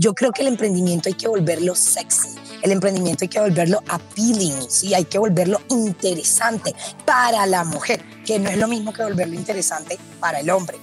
Yo 0.00 0.14
creo 0.14 0.32
que 0.32 0.40
el 0.40 0.48
emprendimiento 0.48 1.10
hay 1.10 1.14
que 1.14 1.28
volverlo 1.28 1.74
sexy, 1.74 2.30
el 2.62 2.72
emprendimiento 2.72 3.24
hay 3.24 3.28
que 3.28 3.38
volverlo 3.38 3.82
appealing, 3.86 4.54
¿sí? 4.70 4.94
hay 4.94 5.04
que 5.04 5.18
volverlo 5.18 5.60
interesante 5.68 6.74
para 7.04 7.44
la 7.44 7.64
mujer, 7.64 8.00
que 8.24 8.38
no 8.38 8.48
es 8.48 8.56
lo 8.56 8.66
mismo 8.66 8.94
que 8.94 9.02
volverlo 9.02 9.34
interesante 9.34 9.98
para 10.18 10.40
el 10.40 10.48
hombre. 10.48 10.78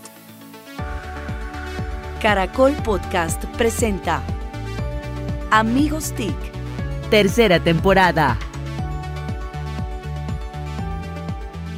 Caracol 2.21 2.73
Podcast 2.83 3.43
presenta 3.57 4.21
Amigos 5.49 6.13
TIC, 6.15 6.37
tercera 7.09 7.59
temporada. 7.59 8.37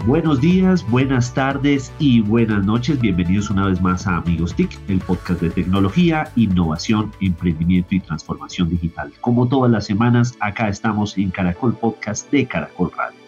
Buenos 0.09 0.41
días, 0.41 0.83
buenas 0.89 1.35
tardes 1.35 1.93
y 1.99 2.21
buenas 2.21 2.65
noches. 2.65 2.99
Bienvenidos 2.99 3.51
una 3.51 3.67
vez 3.67 3.79
más 3.79 4.07
a 4.07 4.17
Amigos 4.17 4.55
TIC, 4.55 4.75
el 4.87 4.97
podcast 5.01 5.39
de 5.39 5.51
tecnología, 5.51 6.31
innovación, 6.35 7.11
emprendimiento 7.21 7.93
y 7.93 7.99
transformación 7.99 8.71
digital. 8.71 9.13
Como 9.21 9.47
todas 9.47 9.71
las 9.71 9.85
semanas, 9.85 10.35
acá 10.39 10.67
estamos 10.67 11.15
en 11.19 11.29
Caracol 11.29 11.77
Podcast 11.77 12.31
de 12.31 12.47
Caracol 12.47 12.91
Radio. 12.97 13.19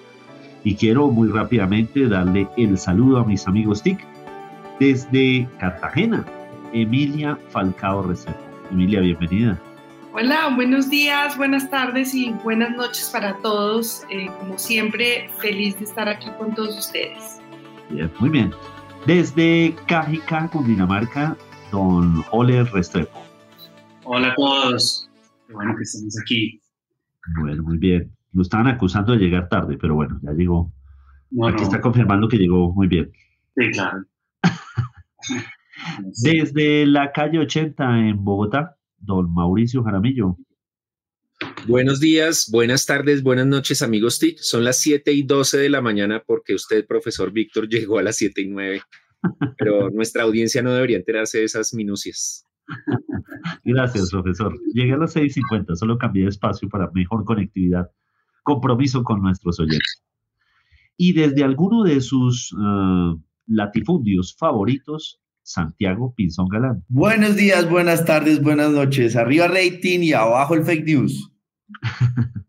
Y 0.63 0.73
quiero 0.73 1.07
muy 1.09 1.29
rápidamente 1.29 2.07
darle 2.07 2.47
el 2.57 2.75
saludo 2.79 3.19
a 3.19 3.25
mis 3.25 3.47
amigos 3.47 3.83
TIC 3.83 4.03
desde 4.79 5.47
Cartagena, 5.59 6.25
Emilia 6.73 7.37
Falcao 7.51 8.01
Reserva. 8.01 8.41
Emilia, 8.71 9.01
bienvenida. 9.01 9.61
Hola, 10.13 10.53
buenos 10.55 10.89
días, 10.89 11.37
buenas 11.37 11.69
tardes 11.69 12.13
y 12.13 12.33
buenas 12.43 12.75
noches 12.75 13.09
para 13.13 13.37
todos. 13.37 14.03
Eh, 14.09 14.27
como 14.39 14.57
siempre, 14.57 15.29
feliz 15.39 15.79
de 15.79 15.85
estar 15.85 16.09
aquí 16.09 16.29
con 16.37 16.53
todos 16.53 16.77
ustedes. 16.77 17.39
Bien, 17.89 18.11
muy 18.19 18.29
bien. 18.29 18.51
Desde 19.05 19.73
Cajica, 19.87 20.49
Cundinamarca, 20.49 21.37
don 21.71 22.25
Ole 22.31 22.61
Restrepo. 22.65 23.23
Hola 24.03 24.33
a 24.33 24.35
todos. 24.35 25.09
Qué 25.47 25.53
bueno 25.53 25.75
que 25.77 25.83
estamos 25.83 26.19
aquí. 26.21 26.61
Bueno, 27.39 27.63
muy 27.63 27.77
bien. 27.77 28.11
Lo 28.33 28.41
estaban 28.41 28.67
acusando 28.67 29.13
de 29.13 29.19
llegar 29.19 29.47
tarde, 29.47 29.77
pero 29.79 29.95
bueno, 29.95 30.19
ya 30.23 30.33
llegó. 30.33 30.73
Aquí 31.47 31.63
está 31.63 31.79
confirmando 31.79 32.27
que 32.27 32.37
llegó 32.37 32.73
muy 32.73 32.87
bien. 32.87 33.09
Sí, 33.55 33.71
claro. 33.71 34.03
Desde 36.21 36.85
la 36.85 37.13
calle 37.13 37.39
80 37.39 37.99
en 38.09 38.25
Bogotá, 38.25 38.75
don 39.01 39.33
Mauricio 39.33 39.83
Jaramillo. 39.83 40.37
Buenos 41.67 41.99
días, 41.99 42.49
buenas 42.51 42.85
tardes, 42.85 43.23
buenas 43.23 43.47
noches, 43.47 43.81
amigos 43.81 44.19
TIC. 44.19 44.37
Son 44.39 44.63
las 44.63 44.77
7 44.79 45.11
y 45.11 45.23
12 45.23 45.57
de 45.57 45.69
la 45.69 45.81
mañana 45.81 46.23
porque 46.25 46.53
usted, 46.53 46.85
profesor 46.85 47.31
Víctor, 47.31 47.67
llegó 47.69 47.99
a 47.99 48.03
las 48.03 48.17
7 48.17 48.41
y 48.41 48.47
9. 48.47 48.81
Pero 49.57 49.89
nuestra 49.91 50.23
audiencia 50.23 50.63
no 50.63 50.73
debería 50.73 50.97
enterarse 50.97 51.39
de 51.39 51.43
esas 51.45 51.73
minucias. 51.73 52.45
Gracias, 53.63 54.09
profesor. 54.11 54.57
Llegué 54.73 54.93
a 54.93 54.97
las 54.97 55.15
6.50, 55.15 55.75
solo 55.75 55.97
cambié 55.97 56.23
de 56.23 56.29
espacio 56.29 56.69
para 56.69 56.89
mejor 56.91 57.23
conectividad. 57.25 57.91
Compromiso 58.43 59.03
con 59.03 59.21
nuestros 59.21 59.59
oyentes. 59.59 60.03
Y 60.97 61.13
desde 61.13 61.43
alguno 61.43 61.83
de 61.83 62.01
sus 62.01 62.51
uh, 62.53 63.19
latifundios 63.47 64.35
favoritos, 64.37 65.20
Santiago 65.43 66.13
Pinzón 66.15 66.47
Galán. 66.47 66.83
Buenos 66.87 67.35
días, 67.35 67.69
buenas 67.69 68.05
tardes, 68.05 68.41
buenas 68.41 68.71
noches. 68.71 69.15
Arriba 69.15 69.47
rating 69.47 69.99
y 70.01 70.13
abajo 70.13 70.55
el 70.55 70.63
fake 70.63 70.85
news. 70.85 71.31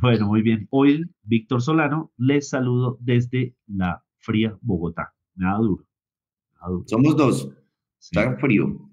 bueno, 0.00 0.26
muy 0.26 0.42
bien. 0.42 0.66
Hoy, 0.70 1.04
Víctor 1.22 1.62
Solano, 1.62 2.12
les 2.16 2.48
saludo 2.48 2.98
desde 3.00 3.54
la 3.66 4.04
fría 4.18 4.56
Bogotá. 4.60 5.14
Nada 5.34 5.58
duro. 5.58 5.86
Somos 6.86 7.16
dos. 7.16 7.48
Está 8.00 8.36
frío. 8.38 8.90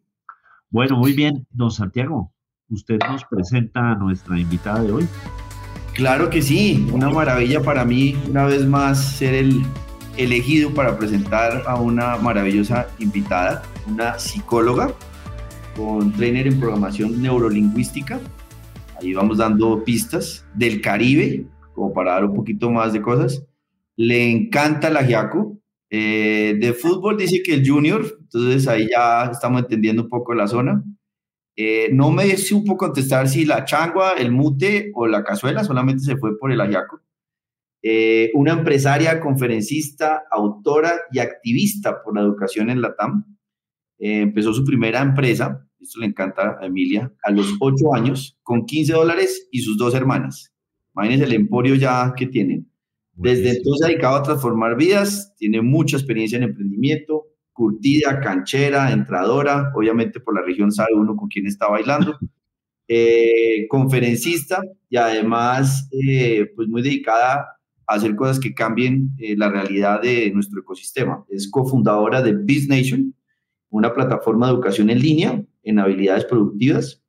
Bueno, 0.69 0.97
muy 0.97 1.13
bien. 1.13 1.47
Don 1.51 1.71
Santiago, 1.71 2.33
usted 2.69 2.99
nos 3.07 3.23
presenta 3.25 3.91
a 3.91 3.95
nuestra 3.95 4.39
invitada 4.39 4.83
de 4.83 4.91
hoy. 4.91 5.07
Claro 5.93 6.29
que 6.29 6.41
sí, 6.41 6.87
una 6.91 7.09
maravilla 7.09 7.61
para 7.61 7.85
mí, 7.85 8.15
una 8.27 8.45
vez 8.45 8.65
más, 8.65 8.99
ser 9.17 9.35
el 9.35 9.61
elegido 10.17 10.73
para 10.73 10.97
presentar 10.97 11.63
a 11.65 11.79
una 11.79 12.17
maravillosa 12.17 12.87
invitada, 12.99 13.63
una 13.87 14.19
psicóloga 14.19 14.93
con 15.75 16.11
trainer 16.13 16.47
en 16.47 16.59
programación 16.59 17.21
neurolingüística. 17.21 18.19
Ahí 18.99 19.13
vamos 19.13 19.39
dando 19.39 19.83
pistas 19.83 20.45
del 20.53 20.81
Caribe, 20.81 21.45
como 21.73 21.93
para 21.93 22.13
dar 22.13 22.25
un 22.25 22.35
poquito 22.35 22.69
más 22.69 22.93
de 22.93 23.01
cosas. 23.01 23.43
Le 23.95 24.29
encanta 24.29 24.89
la 24.89 25.03
Giaco. 25.03 25.57
Eh, 25.89 26.57
de 26.59 26.73
fútbol 26.73 27.17
dice 27.17 27.43
que 27.43 27.53
el 27.53 27.67
Junior, 27.67 28.17
entonces 28.19 28.67
ahí 28.67 28.87
ya 28.89 29.29
estamos 29.31 29.61
entendiendo 29.61 30.03
un 30.03 30.09
poco 30.09 30.33
la 30.33 30.47
zona. 30.47 30.83
Eh, 31.55 31.89
no 31.91 32.11
me 32.11 32.35
supo 32.37 32.77
contestar 32.77 33.27
si 33.27 33.45
la 33.45 33.63
changua, 33.63 34.13
el 34.13 34.31
mute 34.31 34.91
o 34.95 35.05
la 35.05 35.23
cazuela, 35.23 35.63
solamente 35.63 36.03
se 36.03 36.17
fue 36.17 36.37
por 36.37 36.51
el 36.51 36.61
ajiaco. 36.61 37.01
Eh, 37.85 38.31
una 38.33 38.53
empresaria, 38.53 39.19
conferencista, 39.19 40.23
autora 40.31 41.01
y 41.11 41.19
activista 41.19 42.01
por 42.01 42.15
la 42.15 42.21
educación 42.21 42.69
en 42.69 42.81
la 42.81 42.95
TAM. 42.95 43.25
Eh, 43.99 44.21
empezó 44.21 44.53
su 44.53 44.63
primera 44.63 45.01
empresa, 45.01 45.67
esto 45.81 45.99
le 45.99 46.05
encanta 46.05 46.57
a 46.61 46.65
Emilia, 46.65 47.11
a 47.23 47.31
los 47.31 47.57
8 47.59 47.93
años, 47.93 48.39
con 48.41 48.65
15 48.65 48.93
dólares 48.93 49.49
y 49.51 49.59
sus 49.59 49.77
dos 49.77 49.93
hermanas. 49.95 50.53
Imagínense 50.95 51.25
el 51.25 51.33
emporio 51.33 51.75
ya 51.75 52.13
que 52.15 52.27
tienen. 52.27 52.71
Desde 53.11 53.57
entonces 53.57 53.85
ha 53.85 53.89
dedicado 53.89 54.15
a 54.15 54.23
transformar 54.23 54.77
vidas, 54.77 55.35
tiene 55.37 55.61
mucha 55.61 55.97
experiencia 55.97 56.37
en 56.37 56.43
emprendimiento, 56.43 57.25
curtida, 57.51 58.21
canchera, 58.21 58.93
entradora, 58.93 59.73
obviamente 59.75 60.21
por 60.21 60.35
la 60.35 60.41
región 60.41 60.71
sabe 60.71 60.95
uno 60.95 61.17
con 61.17 61.27
quién 61.27 61.47
está 61.47 61.67
bailando, 61.67 62.17
eh, 62.87 63.67
conferencista 63.67 64.61
y 64.89 64.95
además 64.95 65.89
pues 66.55 66.67
muy 66.69 66.81
dedicada 66.81 67.45
hacer 67.93 68.15
cosas 68.15 68.39
que 68.39 68.53
cambien 68.53 69.11
eh, 69.17 69.35
la 69.37 69.49
realidad 69.49 70.01
de 70.01 70.31
nuestro 70.31 70.61
ecosistema. 70.61 71.25
Es 71.29 71.49
cofundadora 71.49 72.21
de 72.21 72.33
BizNation, 72.33 73.15
una 73.69 73.93
plataforma 73.93 74.47
de 74.47 74.53
educación 74.53 74.89
en 74.89 74.99
línea 74.99 75.43
en 75.63 75.79
habilidades 75.79 76.25
productivas, 76.25 77.01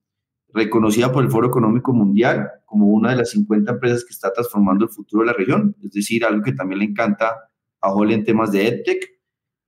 reconocida 0.53 1.11
por 1.11 1.25
el 1.25 1.31
Foro 1.31 1.49
Económico 1.49 1.93
Mundial 1.93 2.49
como 2.65 2.87
una 2.87 3.11
de 3.11 3.17
las 3.17 3.31
50 3.31 3.73
empresas 3.73 4.05
que 4.05 4.13
está 4.13 4.33
transformando 4.33 4.85
el 4.85 4.91
futuro 4.91 5.23
de 5.23 5.27
la 5.27 5.33
región, 5.33 5.75
es 5.83 5.91
decir, 5.91 6.25
algo 6.25 6.43
que 6.43 6.53
también 6.53 6.79
le 6.79 6.85
encanta 6.87 7.35
a 7.81 7.93
Holly 7.93 8.15
en 8.15 8.25
temas 8.25 8.53
de 8.53 8.69
EdTech. 8.69 9.05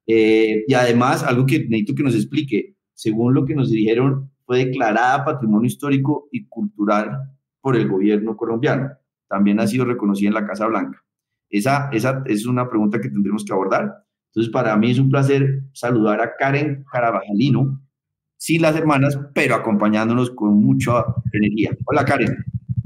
Eh, 0.06 0.65
y 0.69 0.75
además, 0.75 1.25
algo 1.25 1.47
que 1.47 1.59
necesito 1.60 1.94
que 1.94 2.03
nos 2.05 2.15
explique, 2.15 2.76
según 2.94 3.34
lo 3.34 3.44
que 3.44 3.55
nos 3.55 3.71
dijeron, 3.71 4.31
fue 4.44 4.65
declarada 4.65 5.25
Patrimonio 5.25 5.66
Histórico 5.66 6.28
y 6.31 6.47
Cultural 6.47 7.19
por 7.60 7.76
el 7.76 7.88
gobierno 7.88 8.37
colombiano 8.37 8.91
también 9.28 9.60
ha 9.60 9.66
sido 9.66 9.84
reconocida 9.84 10.28
en 10.28 10.34
la 10.34 10.47
Casa 10.47 10.66
Blanca? 10.66 11.03
Esa, 11.51 11.89
esa 11.93 12.23
es 12.27 12.47
una 12.47 12.69
pregunta 12.69 13.01
que 13.01 13.09
tendremos 13.09 13.45
que 13.45 13.53
abordar. 13.53 14.05
Entonces, 14.29 14.53
para 14.53 14.77
mí 14.77 14.91
es 14.91 14.99
un 14.99 15.11
placer 15.11 15.62
saludar 15.73 16.21
a 16.21 16.37
Karen 16.37 16.84
Carabajalino, 16.91 17.81
sin 18.37 18.62
las 18.62 18.77
hermanas, 18.77 19.19
pero 19.34 19.55
acompañándonos 19.55 20.31
con 20.31 20.61
mucha 20.61 21.05
energía. 21.33 21.71
Hola, 21.87 22.05
Karen. 22.05 22.37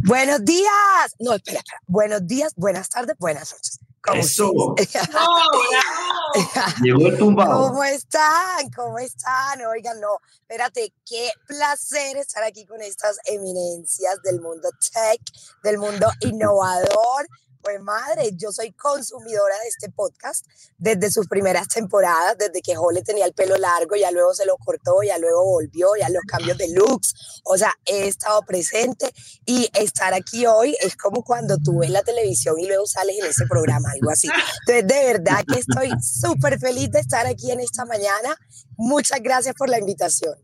Buenos 0.07 0.45
días. 0.45 1.17
No, 1.19 1.35
espera, 1.35 1.59
espera. 1.59 1.81
Buenos 1.87 2.27
días, 2.27 2.55
buenas 2.57 2.89
tardes, 2.89 3.17
buenas 3.19 3.53
noches. 3.53 3.81
¿Cómo 4.03 4.21
Eso. 4.21 4.75
Llegó 6.83 7.09
el 7.09 7.19
tumbado. 7.19 7.69
¿Cómo 7.69 7.85
están? 7.85 8.71
¿Cómo 8.75 8.99
están? 8.99 9.61
Oigan, 9.67 10.01
no, 10.01 10.19
espérate, 10.41 10.95
qué 11.05 11.31
placer 11.47 12.17
estar 12.17 12.43
aquí 12.43 12.65
con 12.65 12.81
estas 12.81 13.19
eminencias 13.27 14.23
del 14.23 14.41
mundo 14.41 14.71
tech, 14.93 15.21
del 15.63 15.77
mundo 15.77 16.07
innovador, 16.21 17.29
pues 17.63 17.81
madre, 17.81 18.31
yo 18.37 18.53
soy 18.53 18.73
consumidora 18.73 19.55
de 19.63 19.69
este 19.69 19.91
podcast 19.91 20.47
desde 20.79 21.11
sus 21.11 21.27
primeras 21.27 21.69
temporadas, 21.69 22.37
desde 22.39 22.63
que 22.63 22.75
Jole 22.75 23.03
tenía 23.03 23.27
el 23.27 23.33
pelo 23.33 23.57
largo, 23.57 23.97
ya 23.97 24.11
luego 24.11 24.35
se 24.35 24.47
lo 24.47 24.57
cortó, 24.57 25.03
ya 25.03 25.19
luego 25.19 25.45
volvió, 25.45 25.89
ya 25.99 26.09
los 26.09 26.23
cambios 26.25 26.59
de 26.59 26.69
looks, 26.69 27.43
o 27.45 27.57
sea, 27.57 27.73
he 27.87 28.09
estado 28.09 28.43
presente 28.43 29.13
y 29.45 29.69
estar 29.75 30.15
aquí 30.15 30.47
hoy 30.47 30.77
es 30.81 30.97
como 30.97 31.23
cuando 31.23 31.59
tú 31.59 31.81
ves 31.81 31.91
la 31.91 32.03
televisión 32.03 32.59
y 32.59 32.67
luego 32.67 32.87
sales 32.87 33.17
en 33.19 33.27
ese 33.27 33.47
programa, 33.47 33.91
algo 33.93 34.11
así. 34.11 34.29
Entonces, 34.67 34.87
de 34.87 35.13
verdad 35.13 35.45
que 35.47 35.61
estoy 35.61 35.91
súper 36.01 36.59
feliz 36.59 36.91
de 36.91 37.01
estar 37.01 37.27
aquí 37.27 37.51
en 37.51 37.61
esta 37.61 37.85
mañana. 37.85 38.37
Muchas 38.77 39.21
gracias 39.23 39.55
por 39.55 39.69
la 39.69 39.79
invitación. 39.79 40.35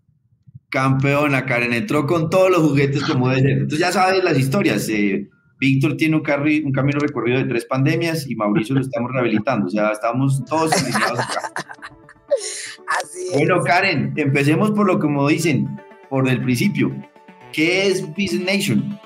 Campeona, 0.69 1.46
Karen, 1.46 1.73
entró 1.73 2.06
con 2.06 2.29
todos 2.29 2.50
los 2.50 2.61
juguetes 2.61 3.02
como 3.05 3.29
debe 3.29 3.43
ser. 3.43 3.50
Entonces 3.52 3.79
ya 3.79 3.93
sabes 3.93 4.23
las 4.23 4.37
historias. 4.37 4.88
Eh, 4.88 5.29
Víctor 5.58 5.97
tiene 5.97 6.17
un, 6.17 6.23
un, 6.67 6.73
camino 6.73 6.99
recorrido 6.99 7.38
de 7.38 7.44
tres 7.44 7.64
pandemias 7.64 8.29
y 8.29 8.35
Mauricio 8.35 8.75
lo 8.75 8.82
estamos 8.82 9.11
rehabilitando. 9.12 9.67
O 9.67 9.70
sea, 9.70 9.91
estamos 9.91 10.44
todos 10.44 10.73
acá. 10.73 11.14
Así 13.03 13.29
es. 13.29 13.32
Bueno, 13.32 13.62
Karen, 13.62 14.12
empecemos 14.17 14.70
por 14.73 14.87
lo 14.87 14.99
que 14.99 15.03
como 15.03 15.29
dicen, 15.29 15.81
por 16.11 16.29
el 16.29 16.43
principio. 16.43 16.93
¿Qué 17.53 17.88
es 17.88 18.06
Business 18.08 18.41
Nation? 18.41 19.00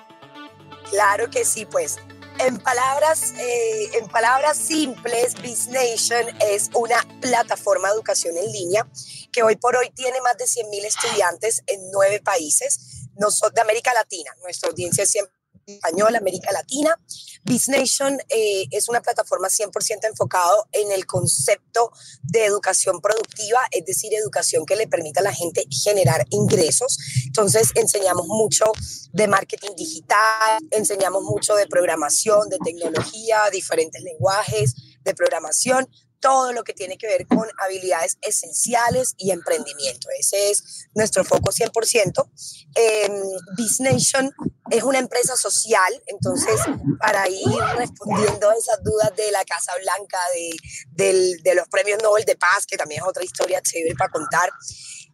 Claro 0.91 1.31
que 1.31 1.44
sí, 1.44 1.67
pues 1.70 1.99
En 2.41 2.56
palabras, 2.58 3.35
eh, 3.38 3.91
en 4.00 4.08
palabras 4.08 4.56
simples, 4.56 5.35
BizNation 5.41 6.35
es 6.50 6.70
una 6.75 6.96
plataforma 7.20 7.88
de 7.88 7.94
educación 7.94 8.35
en 8.37 8.50
línea 8.50 8.88
que 9.31 9.43
hoy 9.43 9.56
por 9.56 9.76
hoy 9.76 9.91
tiene 9.94 10.20
más 10.23 10.37
de 10.38 10.46
100.000 10.46 10.85
estudiantes 10.85 11.62
en 11.67 11.81
nueve 11.93 12.20
países 12.25 13.08
de 13.55 13.61
América 13.61 13.93
Latina. 13.93 14.31
Nuestra 14.43 14.70
audiencia 14.70 15.05
es 15.05 15.11
siempre 15.11 15.39
español, 15.66 16.16
América 16.16 16.52
Latina. 16.52 16.98
BizNation 17.44 18.18
eh, 18.28 18.66
es 18.70 18.88
una 18.88 19.00
plataforma 19.00 19.48
100% 19.48 20.06
enfocado 20.08 20.68
en 20.72 20.92
el 20.92 21.06
concepto 21.06 21.90
de 22.22 22.44
educación 22.44 23.00
productiva, 23.00 23.60
es 23.70 23.84
decir, 23.84 24.12
educación 24.14 24.66
que 24.66 24.76
le 24.76 24.88
permita 24.88 25.20
a 25.20 25.24
la 25.24 25.32
gente 25.32 25.64
generar 25.70 26.26
ingresos. 26.30 26.98
Entonces, 27.26 27.70
enseñamos 27.74 28.26
mucho 28.26 28.64
de 29.12 29.28
marketing 29.28 29.74
digital, 29.76 30.60
enseñamos 30.70 31.22
mucho 31.22 31.54
de 31.54 31.66
programación, 31.66 32.48
de 32.48 32.58
tecnología, 32.58 33.42
diferentes 33.50 34.02
lenguajes 34.02 34.74
de 35.02 35.14
programación, 35.14 35.88
todo 36.20 36.52
lo 36.52 36.62
que 36.64 36.74
tiene 36.74 36.98
que 36.98 37.06
ver 37.06 37.26
con 37.26 37.48
habilidades 37.58 38.18
esenciales 38.20 39.14
y 39.16 39.30
emprendimiento. 39.30 40.08
Ese 40.18 40.50
es 40.50 40.88
nuestro 40.94 41.24
foco 41.24 41.50
100%. 41.50 42.30
Eh, 42.76 43.10
Nation 43.80 44.30
es 44.70 44.82
una 44.82 44.99
empresa 44.99 45.37
social, 45.37 46.02
entonces 46.06 46.61
para 46.99 47.28
ir 47.28 47.58
respondiendo 47.76 48.50
a 48.50 48.55
esas 48.55 48.82
dudas 48.82 49.14
de 49.17 49.31
la 49.32 49.44
Casa 49.44 49.72
Blanca, 49.82 50.19
de, 50.96 51.55
los 51.55 51.69
premios 51.69 52.02
Nobel 52.02 52.25
de 52.25 52.37
Paz, 52.37 52.67
que 52.67 52.76
también 52.76 53.02
es 53.02 53.08
otra 53.08 53.25
historia 53.25 53.61
chévere 53.61 53.94
para 53.96 54.11
contar, 54.11 54.50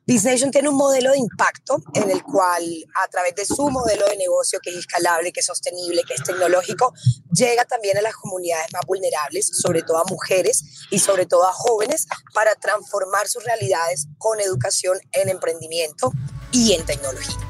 BizNation 0.07 0.53
tiene 0.53 0.69
un 0.69 0.77
modelo 0.77 1.11
de 1.11 1.19
impacto 1.19 1.79
en 1.95 2.09
el 2.11 2.23
cual 2.23 2.63
a 3.03 3.09
través 3.09 3.35
de 3.35 3.45
su 3.45 3.69
modelo 3.71 4.07
de 4.07 4.17
negocio 4.17 4.61
que 4.63 4.71
es 4.71 4.77
escalable, 4.77 5.33
que 5.33 5.41
es 5.41 5.47
sostenible, 5.47 6.05
que 6.05 6.15
es 6.15 6.23
tecnológico, 6.23 6.93
llega 7.33 7.65
también 7.65 7.99
a 7.99 8.03
las 8.03 8.15
comunidades 8.15 8.69
más 8.73 8.83
vulnerables, 8.87 9.51
sobre 9.53 9.83
todo 9.83 9.99
a 9.99 10.05
mujeres 10.05 10.87
y 10.91 11.01
sobre 11.01 11.27
todo 11.27 11.45
a 11.45 11.53
jóvenes, 11.53 12.07
para 12.33 12.55
transformar 12.55 13.27
sus 13.27 13.43
realidades 13.43 14.07
con 14.19 14.39
educación 14.39 14.97
en 15.11 15.29
emprendimiento 15.29 16.13
y 16.53 16.75
en 16.75 16.87
tecnología. 16.87 17.46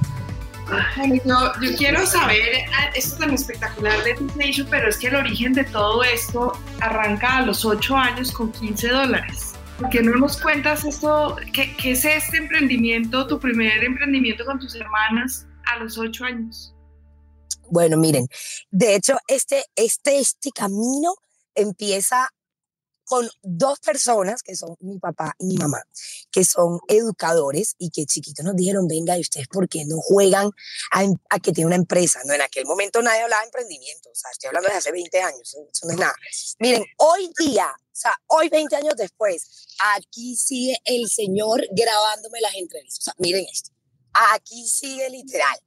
Yo, 1.25 1.53
quiero 1.77 2.05
saber 2.07 2.65
ah, 2.77 2.91
esto 2.95 3.19
tan 3.19 3.33
espectacular 3.33 4.03
de 4.03 4.15
BizNation, 4.15 4.67
pero 4.69 4.89
es 4.89 4.97
que 4.99 5.07
el 5.09 5.17
origen 5.17 5.53
de 5.53 5.65
todo 5.65 6.03
esto 6.03 6.53
arranca 6.81 7.39
a 7.39 7.43
los 7.43 7.65
8 7.65 7.97
años 7.97 8.33
con 8.33 8.51
15 8.51 8.89
dólares. 8.89 9.55
¿Por 9.79 9.91
qué 9.91 10.03
no 10.03 10.17
nos 10.17 10.41
cuentas 10.41 10.85
esto? 10.85 11.37
¿Qué, 11.53 11.77
¿Qué, 11.77 11.93
es 11.93 12.05
este 12.05 12.39
emprendimiento, 12.39 13.27
tu 13.27 13.39
primer 13.39 13.85
emprendimiento 13.85 14.45
con 14.45 14.59
tus 14.59 14.75
hermanas 14.75 15.47
a 15.67 15.79
los 15.79 15.99
ocho 15.99 16.25
años? 16.25 16.75
Bueno, 17.69 17.97
miren, 17.97 18.27
de 18.71 18.97
hecho, 18.97 19.19
este, 19.29 19.65
este, 19.77 20.19
este 20.19 20.51
camino 20.51 21.15
empieza 21.55 22.29
con 23.07 23.29
dos 23.43 23.79
personas, 23.79 24.43
que 24.43 24.55
son 24.57 24.77
mi 24.81 24.99
papá 24.99 25.35
y 25.39 25.47
mi 25.47 25.57
mamá, 25.57 25.83
que 26.31 26.45
son 26.45 26.81
educadores 26.89 27.75
y 27.79 27.91
que 27.91 28.05
chiquitos 28.05 28.45
nos 28.45 28.57
dijeron, 28.57 28.87
venga, 28.87 29.17
¿y 29.17 29.21
ustedes 29.21 29.49
por 29.49 29.69
qué 29.69 29.85
no 29.87 29.97
juegan 29.99 30.51
a, 30.93 31.05
a 31.31 31.39
que 31.39 31.53
tiene 31.53 31.67
una 31.67 31.77
empresa? 31.77 32.21
No, 32.25 32.35
en 32.35 32.43
aquel 32.43 32.67
momento 32.67 33.01
nadie 33.01 33.23
hablaba 33.23 33.43
de 33.43 33.47
emprendimiento, 33.47 34.11
o 34.11 34.15
sea, 34.15 34.31
estoy 34.31 34.49
hablando 34.49 34.69
de 34.69 34.75
hace 34.75 34.93
20 34.93 35.21
años, 35.21 35.41
eso 35.43 35.87
no 35.87 35.93
es 35.93 35.99
nada. 35.99 36.15
Miren, 36.59 36.85
hoy 36.99 37.31
día, 37.39 37.69
o 37.69 37.97
sea, 37.99 38.15
hoy 38.27 38.49
20 38.49 38.77
años 38.77 38.95
después, 38.97 39.67
aquí 39.97 40.37
sigue 40.37 40.77
el 40.85 41.09
señor 41.09 41.65
grabándome 41.71 42.41
las 42.41 42.55
entrevistas. 42.55 42.99
O 42.99 43.05
sea, 43.05 43.15
miren 43.19 43.47
esto, 43.51 43.71
aquí 44.33 44.67
sigue 44.67 45.09
literal. 45.11 45.59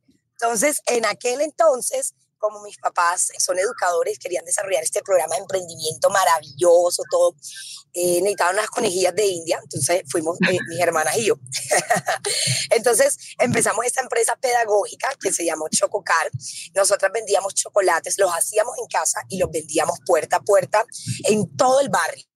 Entonces, 0.41 0.81
en 0.87 1.05
aquel 1.05 1.41
entonces, 1.41 2.13
como 2.39 2.61
mis 2.63 2.77
papás 2.77 3.31
son 3.37 3.59
educadores, 3.59 4.17
querían 4.17 4.45
desarrollar 4.45 4.83
este 4.83 5.01
programa 5.01 5.35
de 5.35 5.41
emprendimiento 5.41 6.09
maravilloso, 6.09 7.03
todo. 7.09 7.35
Eh, 7.93 8.21
necesitaban 8.21 8.55
unas 8.55 8.69
conejillas 8.69 9.15
de 9.15 9.25
India, 9.25 9.59
entonces 9.61 10.03
fuimos 10.09 10.37
eh, 10.49 10.57
mis 10.69 10.79
hermanas 10.79 11.17
y 11.17 11.25
yo. 11.25 11.35
entonces 12.71 13.17
empezamos 13.39 13.85
esta 13.85 14.01
empresa 14.01 14.35
pedagógica 14.35 15.09
que 15.21 15.31
se 15.31 15.45
llamó 15.45 15.67
Chococar. 15.69 16.31
Nosotras 16.73 17.11
vendíamos 17.11 17.53
chocolates, 17.53 18.17
los 18.17 18.31
hacíamos 18.31 18.77
en 18.79 18.87
casa 18.87 19.21
y 19.29 19.37
los 19.37 19.51
vendíamos 19.51 19.99
puerta 20.05 20.37
a 20.37 20.41
puerta 20.41 20.85
en 21.25 21.55
todo 21.55 21.79
el 21.81 21.89
barrio. 21.89 22.28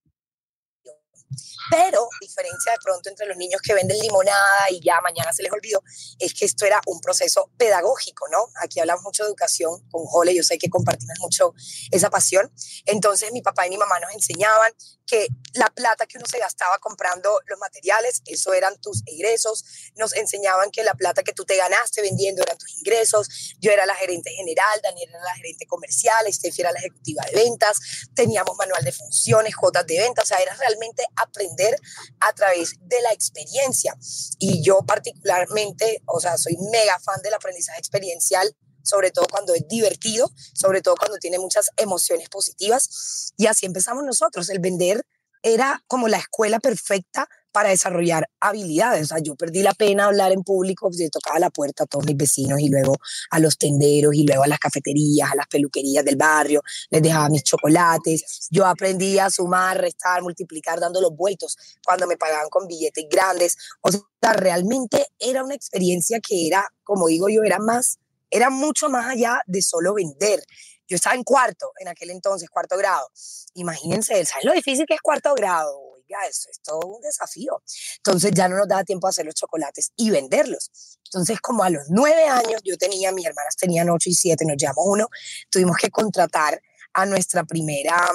Pero, 1.69 2.07
diferencia 2.19 2.73
de 2.73 2.77
pronto 2.83 3.09
entre 3.09 3.25
los 3.25 3.37
niños 3.37 3.61
que 3.61 3.73
venden 3.73 3.97
limonada 3.99 4.69
y 4.69 4.81
ya 4.83 4.99
mañana 5.01 5.31
se 5.33 5.43
les 5.43 5.51
olvidó, 5.51 5.81
es 6.19 6.33
que 6.33 6.45
esto 6.45 6.65
era 6.65 6.81
un 6.87 6.99
proceso 6.99 7.49
pedagógico, 7.57 8.27
¿no? 8.31 8.49
Aquí 8.61 8.79
hablamos 8.79 9.03
mucho 9.03 9.23
de 9.23 9.29
educación 9.29 9.87
con 9.89 10.05
Jole, 10.05 10.35
yo 10.35 10.43
sé 10.43 10.57
que 10.57 10.69
compartimos 10.69 11.17
mucho 11.19 11.53
esa 11.91 12.09
pasión. 12.09 12.51
Entonces, 12.85 13.31
mi 13.31 13.41
papá 13.41 13.67
y 13.67 13.69
mi 13.69 13.77
mamá 13.77 13.99
nos 13.99 14.13
enseñaban 14.13 14.71
que 15.05 15.27
la 15.53 15.69
plata 15.69 16.05
que 16.05 16.17
uno 16.17 16.27
se 16.29 16.39
gastaba 16.39 16.77
comprando 16.79 17.39
los 17.47 17.59
materiales, 17.59 18.21
eso 18.25 18.53
eran 18.53 18.79
tus 18.81 19.03
ingresos. 19.05 19.63
Nos 19.95 20.15
enseñaban 20.15 20.71
que 20.71 20.83
la 20.83 20.93
plata 20.93 21.23
que 21.23 21.33
tú 21.33 21.45
te 21.45 21.57
ganaste 21.57 22.01
vendiendo 22.01 22.41
eran 22.41 22.57
tus 22.57 22.75
ingresos. 22.77 23.55
Yo 23.59 23.71
era 23.71 23.85
la 23.85 23.95
gerente 23.95 24.31
general, 24.31 24.79
Daniel 24.81 25.09
era 25.09 25.23
la 25.23 25.35
gerente 25.35 25.65
comercial, 25.67 26.25
Steffi 26.31 26.61
era 26.61 26.71
la 26.71 26.79
ejecutiva 26.79 27.23
de 27.25 27.43
ventas. 27.43 27.79
Teníamos 28.15 28.57
manual 28.57 28.83
de 28.83 28.91
funciones, 28.91 29.55
cuotas 29.55 29.85
de 29.85 29.99
ventas. 29.99 30.25
O 30.25 30.27
sea, 30.27 30.37
era 30.37 30.55
realmente 30.55 31.05
aprender 31.15 31.77
a 32.19 32.33
través 32.33 32.75
de 32.81 33.01
la 33.01 33.11
experiencia. 33.11 33.95
Y 34.39 34.63
yo 34.63 34.79
particularmente, 34.85 36.01
o 36.05 36.19
sea, 36.19 36.37
soy 36.37 36.57
mega 36.71 36.99
fan 36.99 37.21
del 37.21 37.33
aprendizaje 37.33 37.79
experiencial 37.79 38.55
sobre 38.83 39.11
todo 39.11 39.25
cuando 39.29 39.55
es 39.55 39.67
divertido, 39.67 40.29
sobre 40.53 40.81
todo 40.81 40.95
cuando 40.95 41.17
tiene 41.17 41.39
muchas 41.39 41.69
emociones 41.77 42.29
positivas. 42.29 43.33
Y 43.37 43.47
así 43.47 43.65
empezamos 43.65 44.03
nosotros. 44.03 44.49
El 44.49 44.59
vender 44.59 45.03
era 45.41 45.83
como 45.87 46.07
la 46.07 46.17
escuela 46.17 46.59
perfecta 46.59 47.27
para 47.51 47.69
desarrollar 47.69 48.27
habilidades. 48.39 49.03
O 49.03 49.07
sea, 49.09 49.19
yo 49.19 49.35
perdí 49.35 49.61
la 49.61 49.73
pena 49.73 50.05
hablar 50.05 50.31
en 50.31 50.41
público, 50.41 50.87
pues, 50.87 50.99
yo 50.99 51.09
tocaba 51.09 51.37
la 51.39 51.51
puerta 51.51 51.83
a 51.83 51.85
todos 51.85 52.05
mis 52.05 52.17
vecinos 52.17 52.59
y 52.59 52.67
luego 52.67 52.95
a 53.29 53.39
los 53.39 53.57
tenderos 53.57 54.15
y 54.15 54.25
luego 54.25 54.43
a 54.43 54.47
las 54.47 54.57
cafeterías, 54.57 55.31
a 55.31 55.35
las 55.35 55.47
peluquerías 55.47 56.03
del 56.03 56.15
barrio, 56.15 56.63
les 56.89 57.01
dejaba 57.01 57.29
mis 57.29 57.43
chocolates. 57.43 58.47
Yo 58.49 58.65
aprendí 58.65 59.19
a 59.19 59.29
sumar, 59.29 59.79
restar, 59.79 60.23
multiplicar, 60.23 60.79
dando 60.79 60.99
los 60.99 61.15
vueltos 61.15 61.55
cuando 61.85 62.07
me 62.07 62.17
pagaban 62.17 62.49
con 62.49 62.67
billetes 62.67 63.05
grandes. 63.09 63.55
O 63.81 63.91
sea, 63.91 64.33
realmente 64.33 65.07
era 65.19 65.43
una 65.43 65.53
experiencia 65.53 66.19
que 66.19 66.47
era, 66.47 66.67
como 66.83 67.07
digo 67.07 67.29
yo, 67.29 67.43
era 67.43 67.59
más 67.59 67.99
era 68.33 68.49
mucho 68.49 68.89
más 68.89 69.07
allá 69.07 69.41
de 69.45 69.61
solo 69.61 69.93
vender. 69.93 70.43
Yo 70.87 70.95
estaba 70.95 71.15
en 71.15 71.23
cuarto 71.23 71.71
en 71.79 71.87
aquel 71.87 72.09
entonces, 72.09 72.49
cuarto 72.49 72.75
grado. 72.77 73.07
Imagínense, 73.53 74.25
¿saben 74.25 74.47
lo 74.47 74.53
difícil 74.53 74.85
que 74.87 74.95
es 74.95 75.01
cuarto 75.01 75.33
grado? 75.35 75.79
Oiga, 75.79 76.25
eso 76.27 76.49
es 76.49 76.59
todo 76.61 76.79
un 76.79 77.01
desafío. 77.01 77.61
Entonces 77.97 78.31
ya 78.33 78.47
no 78.49 78.57
nos 78.57 78.67
daba 78.67 78.83
tiempo 78.83 79.07
a 79.07 79.11
hacer 79.11 79.25
los 79.25 79.35
chocolates 79.35 79.91
y 79.95 80.09
venderlos. 80.09 80.71
Entonces, 81.05 81.39
como 81.39 81.63
a 81.63 81.69
los 81.69 81.83
nueve 81.89 82.25
años, 82.25 82.61
yo 82.63 82.75
tenía, 82.75 83.11
mis 83.11 83.25
hermanas 83.25 83.55
tenían 83.55 83.89
ocho 83.89 84.09
y 84.09 84.13
siete, 84.13 84.45
nos 84.45 84.57
llamó 84.57 84.83
uno, 84.85 85.07
tuvimos 85.49 85.77
que 85.77 85.91
contratar 85.91 86.59
a 86.93 87.05
nuestra 87.05 87.43
primera 87.43 88.09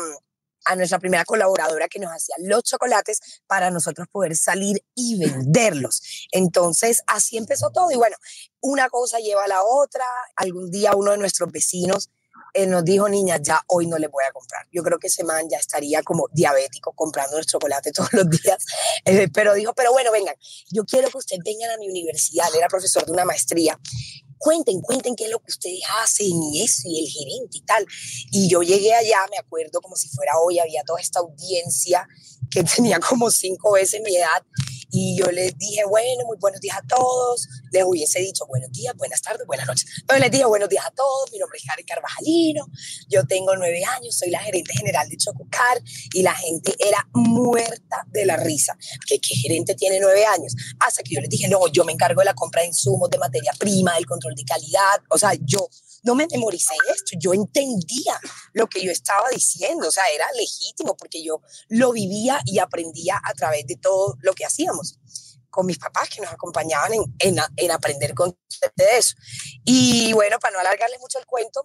a 0.69 0.77
nuestra 0.77 0.99
primera 0.99 1.25
colaboradora 1.25 1.89
que 1.89 1.99
nos 1.99 2.13
hacía 2.13 2.37
los 2.41 2.63
chocolates 2.63 3.21
para 3.47 3.71
nosotros 3.71 4.07
poder 4.11 4.37
salir 4.37 4.85
y 4.95 5.19
venderlos. 5.19 6.29
Entonces, 6.31 7.03
así 7.07 7.39
empezó 7.39 7.71
todo. 7.71 7.91
Y 7.91 7.97
bueno, 7.97 8.17
una 8.61 8.89
cosa 8.89 9.19
lleva 9.19 9.45
a 9.45 9.49
la 9.49 9.63
otra. 9.63 10.05
Algún 10.37 10.71
día 10.71 10.95
uno 10.95 11.13
de 11.13 11.19
nuestros 11.19 11.51
vecinos 11.51 12.11
eh, 12.55 12.67
nos 12.67 12.85
dijo, 12.85 13.09
niña, 13.09 13.39
ya 13.41 13.63
hoy 13.69 13.87
no 13.87 13.99
le 13.99 14.09
voy 14.09 14.25
a 14.29 14.33
comprar. 14.33 14.67
Yo 14.73 14.83
creo 14.83 14.99
que 14.99 15.09
ese 15.09 15.25
man 15.25 15.49
ya 15.51 15.59
estaría 15.59 16.03
como 16.03 16.29
diabético 16.33 16.93
comprando 16.93 17.39
el 17.39 17.47
chocolate 17.47 17.93
todos 17.95 18.13
los 18.13 18.29
días. 18.29 18.65
Eh, 19.05 19.29
pero 19.33 19.55
dijo, 19.55 19.73
pero 19.75 19.93
bueno, 19.93 20.11
vengan, 20.13 20.35
yo 20.71 20.85
quiero 20.85 21.09
que 21.11 21.19
ustedes 21.19 21.43
vengan 21.45 21.71
a 21.71 21.79
mi 21.79 21.89
universidad. 21.89 22.55
Era 22.55 22.69
profesor 22.69 23.05
de 23.05 23.13
una 23.13 23.25
maestría 23.25 23.79
cuenten, 24.39 24.81
cuenten 24.81 25.17
qué 25.17 25.25
es 25.25 25.31
lo 25.31 25.41
que 25.41 25.51
ustedes 25.51 25.81
hacen 26.01 26.29
y 26.31 26.63
eso, 26.63 26.83
y 26.85 27.05
el 27.05 27.11
gerente 27.11 27.59
y 27.59 27.61
tal. 27.63 27.87
Y 28.31 28.49
yo 28.49 28.63
llegué 28.63 28.95
allá, 28.95 29.27
me 29.31 29.39
acuerdo 29.39 29.81
como 29.81 29.97
si 29.97 30.09
fuera 30.09 30.33
hoy, 30.39 30.59
había 30.59 30.83
toda 30.85 31.01
esta 31.01 31.21
audiencia 31.21 32.07
que 32.51 32.63
tenía 32.77 33.01
como 33.01 33.31
cinco 33.31 33.73
veces 33.73 34.01
mi 34.03 34.17
edad 34.17 34.43
y 34.91 35.17
yo 35.19 35.31
les 35.31 35.57
dije, 35.59 35.85
bueno, 35.85 36.25
muy 36.27 36.37
buenos 36.39 36.61
días 36.61 36.79
a 36.79 36.87
todos. 36.87 37.47
Les 37.73 37.85
hubiese 37.85 38.21
dicho 38.21 38.47
buenos 38.47 38.71
días, 38.73 38.95
buenas 38.97 39.21
tardes, 39.21 39.47
buenas 39.47 39.67
noches. 39.67 39.87
Pero 40.07 40.19
les 40.19 40.31
dije 40.31 40.45
buenos 40.47 40.69
días 40.69 40.87
a 40.87 40.91
todos. 40.91 41.31
Mi 41.33 41.39
nombre 41.39 41.59
es 41.59 41.65
Karen 41.65 41.85
Carvajalino. 41.87 42.67
Yo 43.09 43.27
tengo 43.27 43.55
nueve 43.57 43.85
años, 43.85 44.17
soy 44.17 44.31
la 44.31 44.41
gerente 44.41 44.73
general 44.73 45.09
de 45.09 45.17
Chococar. 45.17 45.83
Y 46.15 46.23
la 46.23 46.35
gente 46.35 46.75
era 46.79 47.07
muerta 47.13 48.07
de 48.09 48.25
la 48.25 48.37
risa. 48.37 48.77
¿Qué, 49.07 49.21
¿Qué 49.21 49.35
gerente 49.35 49.75
tiene 49.75 50.01
nueve 50.01 50.25
años? 50.25 50.55
Hasta 50.81 51.03
que 51.03 51.15
yo 51.15 51.21
les 51.21 51.31
dije, 51.31 51.49
no, 51.49 51.67
yo 51.69 51.85
me 51.85 51.93
encargo 51.93 52.21
de 52.21 52.27
la 52.27 52.35
compra 52.35 52.63
de 52.63 52.69
insumos, 52.69 53.11
de 53.11 53.19
materia 53.19 53.53
prima, 53.59 53.95
del 53.95 54.07
control 54.07 54.35
de 54.35 54.45
calidad. 54.45 55.03
O 55.11 55.19
sea, 55.19 55.33
yo 55.43 55.69
no 56.03 56.15
me 56.15 56.27
memoricé 56.31 56.75
esto, 56.95 57.19
yo 57.19 57.35
entendía 57.35 58.19
lo 58.53 58.67
que 58.67 58.83
yo 58.83 58.91
estaba 58.91 59.29
diciendo, 59.31 59.89
o 59.89 59.91
sea, 59.91 60.05
era 60.15 60.27
legítimo 60.37 60.97
porque 60.97 61.23
yo 61.23 61.43
lo 61.69 61.93
vivía 61.93 62.41
y 62.45 62.59
aprendía 62.59 63.21
a 63.23 63.35
través 63.35 63.67
de 63.67 63.77
todo 63.77 64.17
lo 64.21 64.33
que 64.33 64.45
hacíamos 64.45 64.78
con 65.51 65.67
mis 65.67 65.79
papás 65.79 66.09
que 66.09 66.21
nos 66.21 66.33
acompañaban 66.33 66.93
en, 66.93 67.37
en, 67.57 67.71
aprender 67.71 68.15
con 68.15 68.37
de 68.77 68.99
eso. 68.99 69.15
Y 69.65 70.13
bueno, 70.13 70.39
para 70.39 70.55
no 70.55 70.61
alargarle 70.61 70.99
mucho 70.99 71.19
el 71.19 71.27
cuento, 71.27 71.65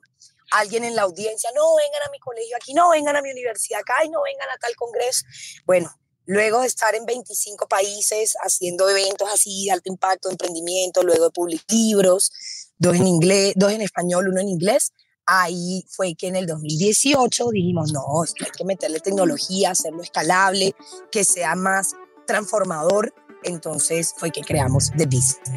alguien 0.51 0.83
en 0.83 0.95
la 0.95 1.03
audiencia, 1.03 1.49
no 1.55 1.75
vengan 1.75 2.01
a 2.07 2.11
mi 2.11 2.19
colegio 2.19 2.55
aquí, 2.55 2.73
no 2.73 2.89
vengan 2.89 3.15
a 3.15 3.21
mi 3.21 3.31
universidad 3.31 3.81
acá 3.81 4.03
y 4.05 4.09
no 4.09 4.21
vengan 4.23 4.49
a 4.49 4.57
tal 4.57 4.75
congreso. 4.75 5.25
Bueno, 5.65 5.91
luego 6.25 6.61
de 6.61 6.67
estar 6.67 6.95
en 6.95 7.05
25 7.05 7.67
países 7.67 8.35
haciendo 8.41 8.89
eventos 8.89 9.29
así 9.31 9.65
de 9.65 9.71
alto 9.71 9.91
impacto, 9.91 10.29
de 10.29 10.33
emprendimiento, 10.33 11.03
luego 11.03 11.25
de 11.25 11.31
publicar 11.31 11.65
libros, 11.69 12.31
dos 12.77 12.95
en 12.95 13.07
inglés, 13.07 13.53
dos 13.55 13.71
en 13.71 13.81
español, 13.81 14.27
uno 14.29 14.39
en 14.39 14.49
inglés, 14.49 14.91
ahí 15.25 15.85
fue 15.89 16.15
que 16.15 16.27
en 16.27 16.35
el 16.35 16.45
2018 16.45 17.49
dijimos, 17.51 17.91
no, 17.91 18.23
hay 18.23 18.51
que 18.51 18.65
meterle 18.65 18.99
tecnología, 18.99 19.71
hacerlo 19.71 20.03
escalable, 20.03 20.75
que 21.11 21.23
sea 21.23 21.55
más 21.55 21.95
transformador. 22.25 23.13
Entonces 23.43 24.13
fue 24.17 24.31
que 24.31 24.41
creamos 24.41 24.91
The 24.97 25.05
Beast. 25.05 25.47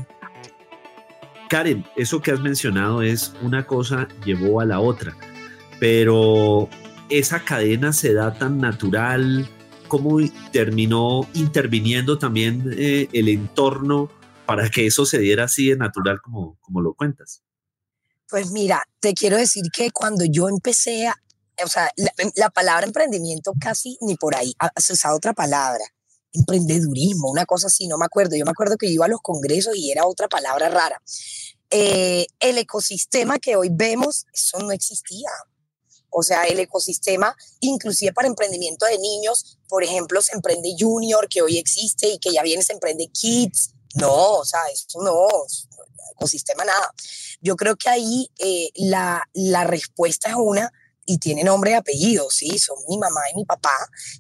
Karen, 1.49 1.85
eso 1.96 2.20
que 2.20 2.32
has 2.32 2.40
mencionado 2.40 3.02
es 3.02 3.32
una 3.40 3.66
cosa 3.66 4.08
llevó 4.25 4.61
a 4.61 4.64
la 4.64 4.80
otra, 4.80 5.16
pero 5.78 6.68
esa 7.08 7.44
cadena 7.44 7.92
se 7.92 8.12
da 8.12 8.35
tan 8.37 8.58
natural, 8.58 9.49
¿cómo 9.87 10.18
terminó 10.52 11.28
interviniendo 11.35 12.18
también 12.18 12.64
eh, 12.76 13.08
el 13.12 13.28
entorno 13.28 14.11
para 14.44 14.68
que 14.70 14.87
eso 14.87 15.06
se 15.06 15.18
diera 15.18 15.44
así 15.44 15.68
de 15.68 15.76
natural 15.76 16.20
como, 16.20 16.58
como 16.61 16.80
lo 16.80 16.94
cuentas? 16.94 17.42
Pues 18.28 18.50
mira, 18.50 18.82
te 18.99 19.14
quiero 19.14 19.37
decir 19.37 19.64
que 19.73 19.92
cuando 19.92 20.25
yo 20.25 20.49
empecé 20.49 21.06
a, 21.06 21.14
o 21.64 21.68
sea, 21.68 21.90
la, 22.35 22.50
palabra 22.50 22.87
emprendimiento 22.87 23.52
casi 23.61 23.99
ni 24.00 24.16
por 24.16 24.35
ahí, 24.35 24.52
has 24.58 24.90
usado 24.90 25.16
otra 25.16 25.32
palabra, 25.32 25.85
emprendedurismo, 26.33 27.30
una 27.30 27.47
cosa 27.47 27.68
así, 27.68 27.88
no 27.88 27.99
me 27.99 28.04
acuerdo. 28.04 28.37
Yo 28.37 28.45
me 28.45 28.50
acuerdo 28.50 28.76
que 28.76 28.87
iba 28.87 29.06
a 29.06 29.09
los 29.09 29.21
congresos 29.21 29.76
y 29.76 29.90
era 29.90 30.06
otra 30.06 30.28
palabra 30.28 30.68
rara. 30.68 31.02
Eh, 31.71 32.26
el 32.40 32.59
ecosistema 32.59 33.38
que 33.38 33.56
hoy 33.56 33.68
vemos, 33.73 34.26
eso 34.33 34.59
no 34.59 34.73
existía. 34.73 35.30
O 36.11 36.23
sea, 36.23 36.45
el 36.45 36.61
ecosistema, 36.61 37.35
inclusive 37.61 38.12
para 38.12 38.28
emprendimiento 38.28 38.87
de 38.87 38.99
niños, 38.99 39.59
por 39.68 39.83
ejemplo, 39.83 40.23
se 40.23 40.35
emprende 40.35 40.75
Junior, 40.78 41.28
que 41.28 41.42
hoy 41.42 41.59
existe 41.59 42.09
y 42.09 42.18
que 42.18 42.33
ya 42.33 42.42
viene, 42.42 42.62
se 42.62 42.73
emprende 42.73 43.09
Kids. 43.09 43.73
No, 43.95 44.37
o 44.37 44.45
sea, 44.45 44.61
eso 44.73 45.02
no, 45.02 45.28
ecosistema 46.12 46.64
nada. 46.64 46.92
Yo 47.40 47.56
creo 47.56 47.76
que 47.76 47.88
ahí 47.88 48.30
eh, 48.38 48.71
la, 48.76 49.28
la 49.35 49.64
respuesta 49.64 50.30
es 50.30 50.37
una 50.37 50.73
y 51.06 51.18
tiene 51.18 51.44
nombre 51.44 51.70
y 51.70 51.75
apellido, 51.75 52.28
sí, 52.30 52.58
son 52.58 52.76
mi 52.88 52.98
mamá 52.98 53.20
y 53.32 53.36
mi 53.36 53.44
papá, 53.44 53.75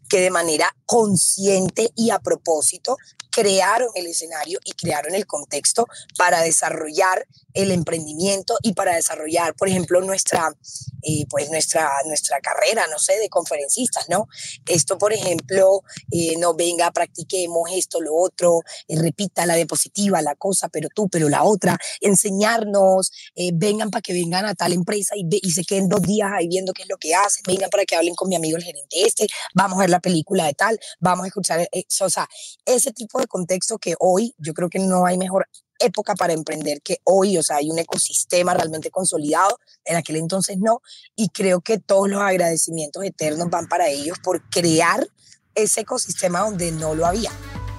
que 0.08 0.20
de 0.20 0.30
manera 0.30 0.74
consciente 0.86 1.92
y 1.96 2.10
a 2.10 2.20
propósito 2.20 2.96
crearon 3.36 3.90
el 3.94 4.06
escenario 4.06 4.58
y 4.64 4.72
crearon 4.72 5.14
el 5.14 5.26
contexto 5.26 5.86
para 6.16 6.40
desarrollar 6.40 7.26
el 7.52 7.70
emprendimiento 7.70 8.56
y 8.62 8.72
para 8.72 8.94
desarrollar, 8.94 9.54
por 9.54 9.68
ejemplo, 9.68 10.00
nuestra, 10.00 10.54
eh, 11.02 11.26
pues 11.28 11.50
nuestra, 11.50 11.90
nuestra 12.06 12.38
carrera, 12.40 12.86
no 12.86 12.98
sé, 12.98 13.18
de 13.18 13.28
conferencistas, 13.28 14.08
¿no? 14.08 14.26
Esto, 14.66 14.96
por 14.96 15.12
ejemplo, 15.12 15.82
eh, 16.10 16.36
no 16.38 16.54
venga, 16.54 16.90
practiquemos 16.92 17.70
esto, 17.74 18.00
lo 18.00 18.16
otro, 18.16 18.60
eh, 18.88 18.98
repita 18.98 19.44
la 19.44 19.54
diapositiva, 19.54 20.22
la 20.22 20.34
cosa, 20.34 20.68
pero 20.68 20.88
tú, 20.94 21.08
pero 21.08 21.28
la 21.28 21.44
otra, 21.44 21.76
enseñarnos, 22.00 23.10
vengan 23.54 23.90
para 23.90 24.02
que 24.02 24.14
vengan 24.14 24.46
a 24.46 24.54
tal 24.54 24.72
empresa 24.72 25.14
y, 25.14 25.26
y 25.30 25.50
se 25.50 25.64
queden 25.64 25.88
dos 25.88 26.02
días 26.02 26.30
ahí 26.34 26.48
viendo 26.48 26.72
qué 26.72 26.82
es 26.82 26.88
lo 26.88 26.96
que 26.96 27.14
hacen, 27.14 27.42
vengan 27.46 27.68
para 27.68 27.84
que 27.84 27.96
hablen 27.96 28.14
con 28.14 28.28
mi 28.28 28.36
amigo 28.36 28.56
el 28.56 28.64
gerente 28.64 29.02
este, 29.02 29.26
vamos 29.54 29.78
a 29.78 29.82
ver 29.82 29.90
la 29.90 30.00
película 30.00 30.46
de 30.46 30.54
tal, 30.54 30.78
vamos 31.00 31.24
a 31.24 31.28
escuchar, 31.28 31.68
o 32.00 32.10
sea, 32.10 32.28
ese 32.64 32.92
tipo 32.92 33.18
de 33.18 33.25
contexto 33.28 33.78
que 33.78 33.94
hoy 33.98 34.34
yo 34.38 34.54
creo 34.54 34.68
que 34.68 34.78
no 34.78 35.06
hay 35.06 35.18
mejor 35.18 35.48
época 35.78 36.14
para 36.14 36.32
emprender 36.32 36.80
que 36.82 36.98
hoy, 37.04 37.36
o 37.38 37.42
sea, 37.42 37.56
hay 37.56 37.70
un 37.70 37.78
ecosistema 37.78 38.54
realmente 38.54 38.90
consolidado, 38.90 39.58
en 39.84 39.96
aquel 39.96 40.16
entonces 40.16 40.58
no, 40.58 40.80
y 41.14 41.28
creo 41.28 41.60
que 41.60 41.78
todos 41.78 42.08
los 42.08 42.20
agradecimientos 42.20 43.04
eternos 43.04 43.50
van 43.50 43.66
para 43.68 43.88
ellos 43.88 44.18
por 44.22 44.42
crear 44.48 45.06
ese 45.54 45.82
ecosistema 45.82 46.40
donde 46.40 46.72
no 46.72 46.94
lo 46.94 47.06
había, 47.06 47.30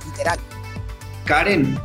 literal. 0.05 0.39
Karen, 1.25 1.79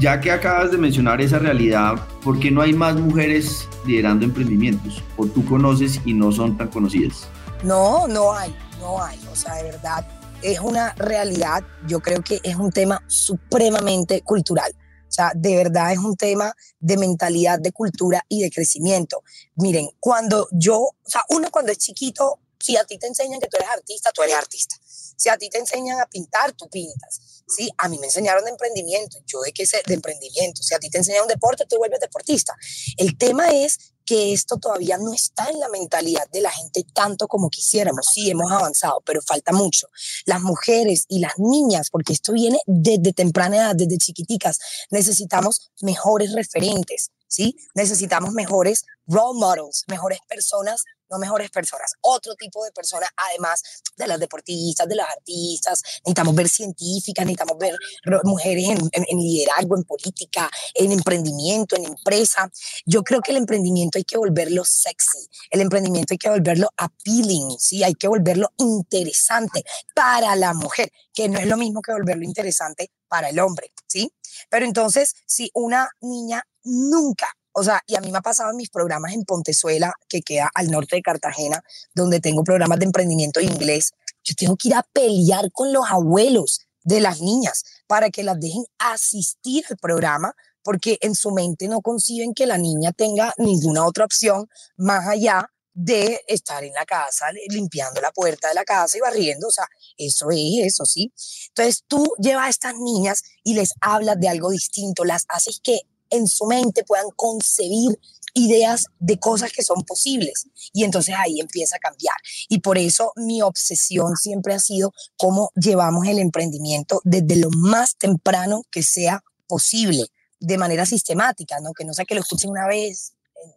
ya 0.00 0.20
que 0.20 0.30
acabas 0.30 0.70
de 0.70 0.78
mencionar 0.78 1.20
esa 1.20 1.38
realidad, 1.38 1.94
¿por 2.22 2.38
qué 2.38 2.50
no 2.50 2.62
hay 2.62 2.72
más 2.72 2.96
mujeres 2.96 3.68
liderando 3.86 4.24
emprendimientos? 4.24 5.02
¿O 5.16 5.26
tú 5.26 5.44
conoces 5.46 6.00
y 6.04 6.14
no 6.14 6.32
son 6.32 6.56
tan 6.56 6.68
conocidas? 6.68 7.28
No, 7.62 8.06
no 8.06 8.32
hay, 8.32 8.54
no 8.80 9.02
hay, 9.02 9.18
o 9.30 9.36
sea, 9.36 9.54
de 9.54 9.64
verdad 9.64 10.17
es 10.42 10.60
una 10.60 10.94
realidad, 10.94 11.62
yo 11.86 12.00
creo 12.00 12.22
que 12.22 12.40
es 12.42 12.56
un 12.56 12.70
tema 12.70 13.02
supremamente 13.08 14.22
cultural. 14.22 14.72
O 15.08 15.10
sea, 15.10 15.32
de 15.34 15.56
verdad 15.56 15.92
es 15.92 15.98
un 15.98 16.16
tema 16.16 16.54
de 16.78 16.96
mentalidad, 16.96 17.58
de 17.58 17.72
cultura 17.72 18.24
y 18.28 18.42
de 18.42 18.50
crecimiento. 18.50 19.22
Miren, 19.56 19.88
cuando 20.00 20.48
yo, 20.52 20.78
o 20.78 20.96
sea, 21.04 21.22
uno 21.30 21.50
cuando 21.50 21.72
es 21.72 21.78
chiquito, 21.78 22.38
si 22.60 22.76
a 22.76 22.84
ti 22.84 22.98
te 22.98 23.06
enseñan 23.06 23.40
que 23.40 23.48
tú 23.48 23.56
eres 23.56 23.70
artista, 23.70 24.10
tú 24.12 24.22
eres 24.22 24.36
artista. 24.36 24.76
Si 24.82 25.28
a 25.28 25.36
ti 25.36 25.48
te 25.48 25.58
enseñan 25.58 26.00
a 26.00 26.06
pintar, 26.06 26.52
tú 26.52 26.68
pintas. 26.68 27.42
Sí, 27.48 27.70
a 27.78 27.88
mí 27.88 27.98
me 27.98 28.06
enseñaron 28.06 28.44
de 28.44 28.50
emprendimiento, 28.50 29.18
yo 29.26 29.40
de 29.40 29.52
qué 29.52 29.66
sé 29.66 29.80
de 29.86 29.94
emprendimiento. 29.94 30.62
Si 30.62 30.74
a 30.74 30.78
ti 30.78 30.90
te 30.90 30.98
enseñan 30.98 31.26
deporte, 31.26 31.64
tú 31.66 31.78
vuelves 31.78 32.00
deportista. 32.00 32.54
El 32.98 33.16
tema 33.16 33.48
es 33.48 33.94
que 34.08 34.32
esto 34.32 34.56
todavía 34.56 34.96
no 34.96 35.12
está 35.12 35.50
en 35.50 35.60
la 35.60 35.68
mentalidad 35.68 36.26
de 36.32 36.40
la 36.40 36.50
gente 36.50 36.82
tanto 36.94 37.28
como 37.28 37.50
quisiéramos. 37.50 38.06
Sí, 38.10 38.30
hemos 38.30 38.50
avanzado, 38.50 39.02
pero 39.04 39.20
falta 39.20 39.52
mucho. 39.52 39.88
Las 40.24 40.40
mujeres 40.40 41.04
y 41.08 41.18
las 41.18 41.38
niñas, 41.38 41.90
porque 41.90 42.14
esto 42.14 42.32
viene 42.32 42.58
desde 42.66 43.12
temprana 43.12 43.56
edad, 43.56 43.76
desde 43.76 43.98
chiquiticas, 43.98 44.58
necesitamos 44.90 45.70
mejores 45.82 46.32
referentes, 46.32 47.10
¿sí? 47.28 47.56
Necesitamos 47.74 48.32
mejores 48.32 48.84
role 49.06 49.38
models, 49.38 49.84
mejores 49.86 50.18
personas 50.28 50.84
no 51.10 51.18
mejores 51.18 51.50
personas, 51.50 51.92
otro 52.00 52.34
tipo 52.34 52.64
de 52.64 52.72
personas, 52.72 53.08
además 53.16 53.62
de 53.96 54.06
las 54.06 54.20
deportistas, 54.20 54.86
de 54.88 54.94
las 54.94 55.08
artistas, 55.08 55.82
necesitamos 56.04 56.34
ver 56.34 56.48
científicas, 56.48 57.24
necesitamos 57.24 57.58
ver 57.58 57.76
mujeres 58.24 58.68
en, 58.68 59.18
liderazgo, 59.18 59.76
en 59.76 59.84
política, 59.84 60.50
en 60.74 60.92
emprendimiento, 60.92 61.76
en 61.76 61.86
empresa. 61.86 62.50
Yo 62.84 63.02
creo 63.02 63.20
que 63.20 63.32
el 63.32 63.38
emprendimiento 63.38 63.98
hay 63.98 64.04
que 64.04 64.18
volverlo 64.18 64.64
sexy, 64.64 65.28
el 65.50 65.60
emprendimiento 65.60 66.14
hay 66.14 66.18
que 66.18 66.30
volverlo 66.30 66.68
appealing, 66.76 67.58
¿sí? 67.58 67.82
hay 67.82 67.94
que 67.94 68.08
volverlo 68.08 68.50
interesante 68.58 69.64
para 69.94 70.36
la 70.36 70.54
mujer, 70.54 70.92
que 71.12 71.28
no 71.28 71.38
es 71.38 71.46
lo 71.46 71.56
mismo 71.56 71.80
que 71.82 71.92
volverlo 71.92 72.24
interesante 72.24 72.90
para 73.08 73.30
el 73.30 73.38
hombre, 73.40 73.72
¿sí? 73.86 74.12
Pero 74.50 74.66
entonces, 74.66 75.14
si 75.26 75.50
una 75.54 75.88
niña 76.00 76.44
nunca 76.64 77.34
o 77.58 77.64
sea, 77.64 77.82
y 77.88 77.96
a 77.96 78.00
mí 78.00 78.12
me 78.12 78.18
ha 78.18 78.22
pasado 78.22 78.50
en 78.50 78.56
mis 78.56 78.70
programas 78.70 79.12
en 79.12 79.24
Pontezuela, 79.24 79.92
que 80.08 80.22
queda 80.22 80.48
al 80.54 80.70
norte 80.70 80.94
de 80.94 81.02
Cartagena, 81.02 81.64
donde 81.92 82.20
tengo 82.20 82.44
programas 82.44 82.78
de 82.78 82.84
emprendimiento 82.84 83.40
inglés. 83.40 83.90
Yo 84.22 84.34
tengo 84.36 84.56
que 84.56 84.68
ir 84.68 84.74
a 84.74 84.86
pelear 84.92 85.50
con 85.50 85.72
los 85.72 85.84
abuelos 85.90 86.60
de 86.84 87.00
las 87.00 87.20
niñas 87.20 87.64
para 87.88 88.10
que 88.10 88.22
las 88.22 88.38
dejen 88.38 88.64
asistir 88.78 89.64
al 89.68 89.76
programa, 89.76 90.34
porque 90.62 90.98
en 91.00 91.16
su 91.16 91.32
mente 91.32 91.66
no 91.66 91.80
conciben 91.80 92.32
que 92.32 92.46
la 92.46 92.58
niña 92.58 92.92
tenga 92.92 93.34
ninguna 93.38 93.84
otra 93.84 94.04
opción 94.04 94.48
más 94.76 95.08
allá 95.08 95.50
de 95.80 96.24
estar 96.26 96.64
en 96.64 96.72
la 96.72 96.84
casa 96.84 97.26
limpiando 97.50 98.00
la 98.00 98.10
puerta 98.10 98.48
de 98.48 98.54
la 98.54 98.64
casa 98.64 98.98
y 98.98 99.00
barriendo, 99.00 99.46
o 99.46 99.52
sea, 99.52 99.68
eso 99.96 100.28
es 100.32 100.66
eso, 100.66 100.84
¿sí? 100.84 101.12
Entonces 101.48 101.84
tú 101.86 102.04
llevas 102.18 102.46
a 102.46 102.50
estas 102.50 102.74
niñas 102.74 103.22
y 103.44 103.54
les 103.54 103.74
hablas 103.80 104.18
de 104.18 104.28
algo 104.28 104.50
distinto, 104.50 105.04
las 105.04 105.24
haces 105.28 105.60
que 105.62 105.82
en 106.10 106.26
su 106.26 106.46
mente 106.46 106.82
puedan 106.82 107.10
concebir 107.14 107.96
ideas 108.34 108.86
de 108.98 109.20
cosas 109.20 109.52
que 109.52 109.62
son 109.62 109.82
posibles. 109.84 110.48
Y 110.72 110.82
entonces 110.82 111.14
ahí 111.16 111.38
empieza 111.38 111.76
a 111.76 111.78
cambiar. 111.78 112.16
Y 112.48 112.58
por 112.58 112.76
eso 112.76 113.12
mi 113.14 113.40
obsesión 113.40 114.16
siempre 114.16 114.54
ha 114.54 114.58
sido 114.58 114.92
cómo 115.16 115.52
llevamos 115.54 116.08
el 116.08 116.18
emprendimiento 116.18 117.00
desde 117.04 117.36
lo 117.36 117.50
más 117.50 117.96
temprano 117.96 118.64
que 118.70 118.82
sea 118.82 119.22
posible, 119.46 120.06
de 120.40 120.58
manera 120.58 120.86
sistemática, 120.86 121.60
¿no? 121.60 121.72
Que 121.72 121.84
no 121.84 121.94
sea 121.94 122.04
que 122.04 122.16
lo 122.16 122.20
escuchen 122.20 122.50
una 122.50 122.66
vez, 122.66 123.12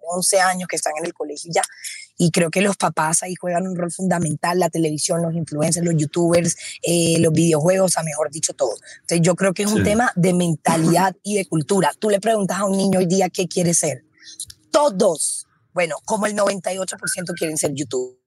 11 0.09 0.39
años 0.39 0.67
que 0.67 0.75
están 0.75 0.93
en 0.97 1.05
el 1.05 1.13
colegio 1.13 1.51
ya. 1.53 1.63
Y 2.23 2.29
creo 2.29 2.51
que 2.51 2.61
los 2.61 2.77
papás 2.77 3.23
ahí 3.23 3.33
juegan 3.33 3.67
un 3.67 3.75
rol 3.75 3.91
fundamental, 3.91 4.59
la 4.59 4.69
televisión, 4.69 5.23
los 5.23 5.33
influencers, 5.33 5.83
los 5.83 5.95
youtubers, 5.97 6.55
eh, 6.83 7.15
los 7.17 7.33
videojuegos, 7.33 7.97
a 7.97 8.03
mejor 8.03 8.29
dicho, 8.29 8.53
todo. 8.53 8.75
Entonces 8.99 9.21
yo 9.23 9.35
creo 9.35 9.55
que 9.55 9.63
es 9.63 9.71
un 9.71 9.83
tema 9.83 10.11
de 10.15 10.35
mentalidad 10.35 11.15
y 11.23 11.37
de 11.37 11.47
cultura. 11.47 11.91
Tú 11.97 12.11
le 12.11 12.19
preguntas 12.19 12.59
a 12.59 12.65
un 12.65 12.77
niño 12.77 12.99
hoy 12.99 13.07
día 13.07 13.29
qué 13.29 13.47
quiere 13.47 13.73
ser. 13.73 14.03
Todos, 14.69 15.47
bueno, 15.73 15.95
como 16.05 16.27
el 16.27 16.35
98% 16.35 17.33
quieren 17.35 17.57
ser 17.57 17.73
youtubers 17.73 18.21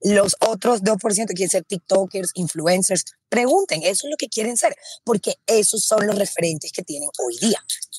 los 0.00 0.36
otros 0.40 0.82
2% 0.82 1.26
quieren 1.28 1.48
ser 1.48 1.64
TikTokers, 1.64 2.30
influencers. 2.34 3.04
Pregunten, 3.28 3.82
eso 3.82 4.06
es 4.06 4.10
lo 4.10 4.16
que 4.16 4.28
quieren 4.28 4.56
ser, 4.56 4.76
porque 5.04 5.34
esos 5.46 5.84
son 5.84 6.06
los 6.06 6.16
referentes 6.16 6.72
que 6.72 6.82
tienen 6.82 7.08
hoy 7.18 7.36
día. 7.38 7.58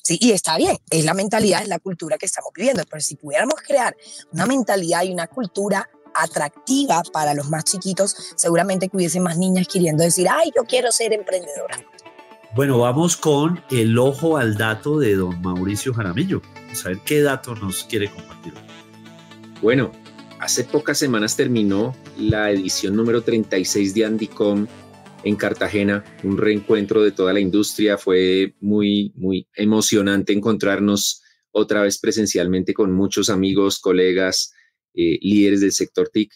¿Sí? 0.09 0.17
Y 0.19 0.31
está 0.31 0.57
bien, 0.57 0.77
es 0.89 1.05
la 1.05 1.13
mentalidad, 1.13 1.61
es 1.61 1.67
la 1.67 1.77
cultura 1.77 2.17
que 2.17 2.25
estamos 2.25 2.51
viviendo, 2.55 2.83
pero 2.89 2.99
si 2.99 3.15
pudiéramos 3.15 3.55
crear 3.65 3.95
una 4.31 4.47
mentalidad 4.47 5.03
y 5.03 5.13
una 5.13 5.27
cultura 5.27 5.87
atractiva 6.15 7.03
para 7.13 7.35
los 7.35 7.49
más 7.49 7.63
chiquitos, 7.63 8.33
seguramente 8.35 8.89
que 8.89 8.97
hubiese 8.97 9.19
más 9.19 9.37
niñas 9.37 9.67
queriendo 9.67 10.03
decir, 10.03 10.27
ay, 10.27 10.51
yo 10.55 10.63
quiero 10.63 10.91
ser 10.91 11.13
emprendedora. 11.13 11.77
Bueno, 12.55 12.79
vamos 12.79 13.15
con 13.15 13.63
el 13.69 13.99
ojo 13.99 14.37
al 14.37 14.57
dato 14.57 14.97
de 14.97 15.15
don 15.15 15.39
Mauricio 15.41 15.93
Jaramillo. 15.93 16.41
Vamos 16.55 16.85
a 16.85 16.89
ver 16.89 16.99
qué 17.05 17.21
dato 17.21 17.53
nos 17.53 17.83
quiere 17.83 18.09
compartir. 18.09 18.55
Bueno, 19.61 19.91
hace 20.39 20.63
pocas 20.63 20.97
semanas 20.97 21.35
terminó 21.35 21.95
la 22.17 22.49
edición 22.49 22.95
número 22.95 23.21
36 23.21 23.93
de 23.93 24.05
Andicom 24.05 24.65
en 25.23 25.35
Cartagena, 25.35 26.03
un 26.23 26.37
reencuentro 26.37 27.03
de 27.03 27.11
toda 27.11 27.33
la 27.33 27.39
industria. 27.39 27.97
Fue 27.97 28.55
muy, 28.59 29.13
muy 29.15 29.47
emocionante 29.53 30.33
encontrarnos 30.33 31.21
otra 31.51 31.81
vez 31.81 31.99
presencialmente 31.99 32.73
con 32.73 32.93
muchos 32.93 33.29
amigos, 33.29 33.79
colegas, 33.79 34.53
eh, 34.93 35.19
líderes 35.21 35.61
del 35.61 35.71
sector 35.71 36.09
TIC. 36.09 36.33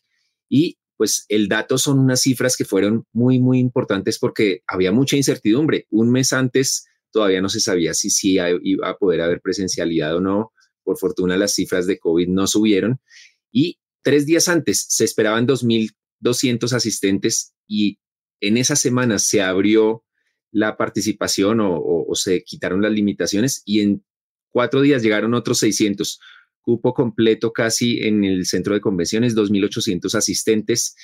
Y 0.49 0.77
pues 0.97 1.25
el 1.29 1.47
dato 1.47 1.77
son 1.77 1.99
unas 1.99 2.21
cifras 2.21 2.55
que 2.55 2.65
fueron 2.65 3.05
muy, 3.11 3.39
muy 3.39 3.59
importantes 3.59 4.19
porque 4.19 4.61
había 4.67 4.91
mucha 4.91 5.17
incertidumbre. 5.17 5.87
Un 5.89 6.11
mes 6.11 6.33
antes 6.33 6.85
todavía 7.11 7.41
no 7.41 7.49
se 7.49 7.59
sabía 7.59 7.93
si 7.93 8.09
sí 8.09 8.37
iba 8.63 8.89
a 8.89 8.97
poder 8.97 9.21
haber 9.21 9.41
presencialidad 9.41 10.15
o 10.15 10.21
no. 10.21 10.51
Por 10.83 10.97
fortuna 10.97 11.37
las 11.37 11.53
cifras 11.53 11.87
de 11.87 11.99
COVID 11.99 12.27
no 12.27 12.47
subieron. 12.47 12.99
Y 13.51 13.79
tres 14.01 14.25
días 14.25 14.47
antes 14.47 14.85
se 14.89 15.05
esperaban 15.05 15.47
2.200 15.47 16.73
asistentes 16.73 17.53
y 17.67 17.97
en 18.43 18.57
esa 18.57 18.75
semana 18.75 19.19
se 19.19 19.41
abrió 19.41 20.03
la 20.51 20.75
participación 20.77 21.59
o, 21.61 22.05
se 22.13 22.43
quitaron 22.43 22.81
las 22.81 22.91
limitaciones 22.91 23.63
y 23.65 23.81
en 23.81 24.03
cuatro 24.49 24.81
días 24.81 25.01
llegaron 25.01 25.33
otros 25.33 25.59
600. 25.59 26.19
Cupo 26.61 26.93
completo 26.93 27.51
casi 27.51 28.03
en 28.03 28.23
el 28.23 28.45
centro 28.45 28.73
de 28.73 28.81
convenciones, 28.81 29.35
2.800 29.35 30.13
asistentes, 30.15 30.95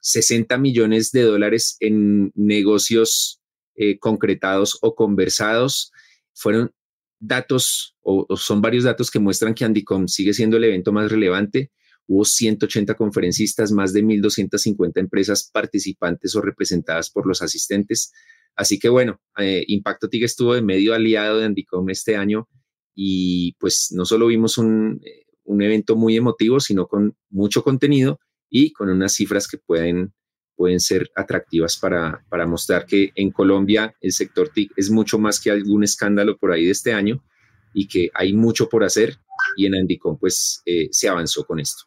60 0.00 0.56
millones 0.58 1.10
de 1.10 1.22
dólares 1.22 1.76
en 1.80 2.30
negocios 2.34 3.40
eh, 3.74 3.98
concretados 3.98 4.78
o 4.82 4.94
conversados. 4.94 5.92
Fueron 6.34 6.72
datos 7.18 7.96
o, 8.02 8.26
o, 8.28 8.36
son 8.36 8.60
varios 8.60 8.84
datos 8.84 9.10
que 9.10 9.18
muestran 9.18 9.54
que 9.54 9.64
Andicom 9.64 10.06
sigue 10.08 10.32
siendo 10.34 10.58
el 10.58 10.64
evento 10.64 10.92
más 10.92 11.10
relevante. 11.10 11.72
Hubo 12.06 12.24
180 12.24 12.94
conferencistas, 12.94 13.72
más 13.72 13.92
de 13.92 14.02
1.250 14.02 14.92
empresas 14.98 15.48
participantes 15.52 16.34
o 16.34 16.40
representadas 16.40 17.10
por 17.10 17.26
los 17.26 17.42
asistentes. 17.42 18.12
Así 18.56 18.78
que 18.78 18.88
bueno, 18.88 19.20
eh, 19.38 19.64
Impacto 19.68 20.08
TIC 20.08 20.24
estuvo 20.24 20.54
de 20.54 20.62
medio 20.62 20.94
aliado 20.94 21.38
de 21.38 21.46
Andicom 21.46 21.88
este 21.90 22.16
año 22.16 22.48
y 22.94 23.54
pues 23.54 23.88
no 23.92 24.04
solo 24.04 24.26
vimos 24.26 24.58
un, 24.58 25.00
eh, 25.04 25.24
un 25.44 25.62
evento 25.62 25.96
muy 25.96 26.16
emotivo, 26.16 26.60
sino 26.60 26.86
con 26.86 27.16
mucho 27.30 27.62
contenido 27.62 28.20
y 28.50 28.72
con 28.72 28.90
unas 28.90 29.14
cifras 29.14 29.48
que 29.48 29.58
pueden, 29.58 30.12
pueden 30.56 30.80
ser 30.80 31.10
atractivas 31.16 31.76
para, 31.76 32.24
para 32.28 32.46
mostrar 32.46 32.84
que 32.84 33.10
en 33.14 33.30
Colombia 33.30 33.94
el 34.00 34.12
sector 34.12 34.50
TIC 34.50 34.72
es 34.76 34.90
mucho 34.90 35.18
más 35.18 35.40
que 35.40 35.50
algún 35.50 35.84
escándalo 35.84 36.36
por 36.36 36.52
ahí 36.52 36.66
de 36.66 36.72
este 36.72 36.92
año 36.92 37.24
y 37.72 37.88
que 37.88 38.10
hay 38.14 38.32
mucho 38.34 38.68
por 38.68 38.84
hacer 38.84 39.18
y 39.56 39.66
en 39.66 39.74
Andicom 39.74 40.18
pues 40.18 40.62
eh, 40.66 40.88
se 40.90 41.08
avanzó 41.08 41.44
con 41.44 41.60
esto. 41.60 41.84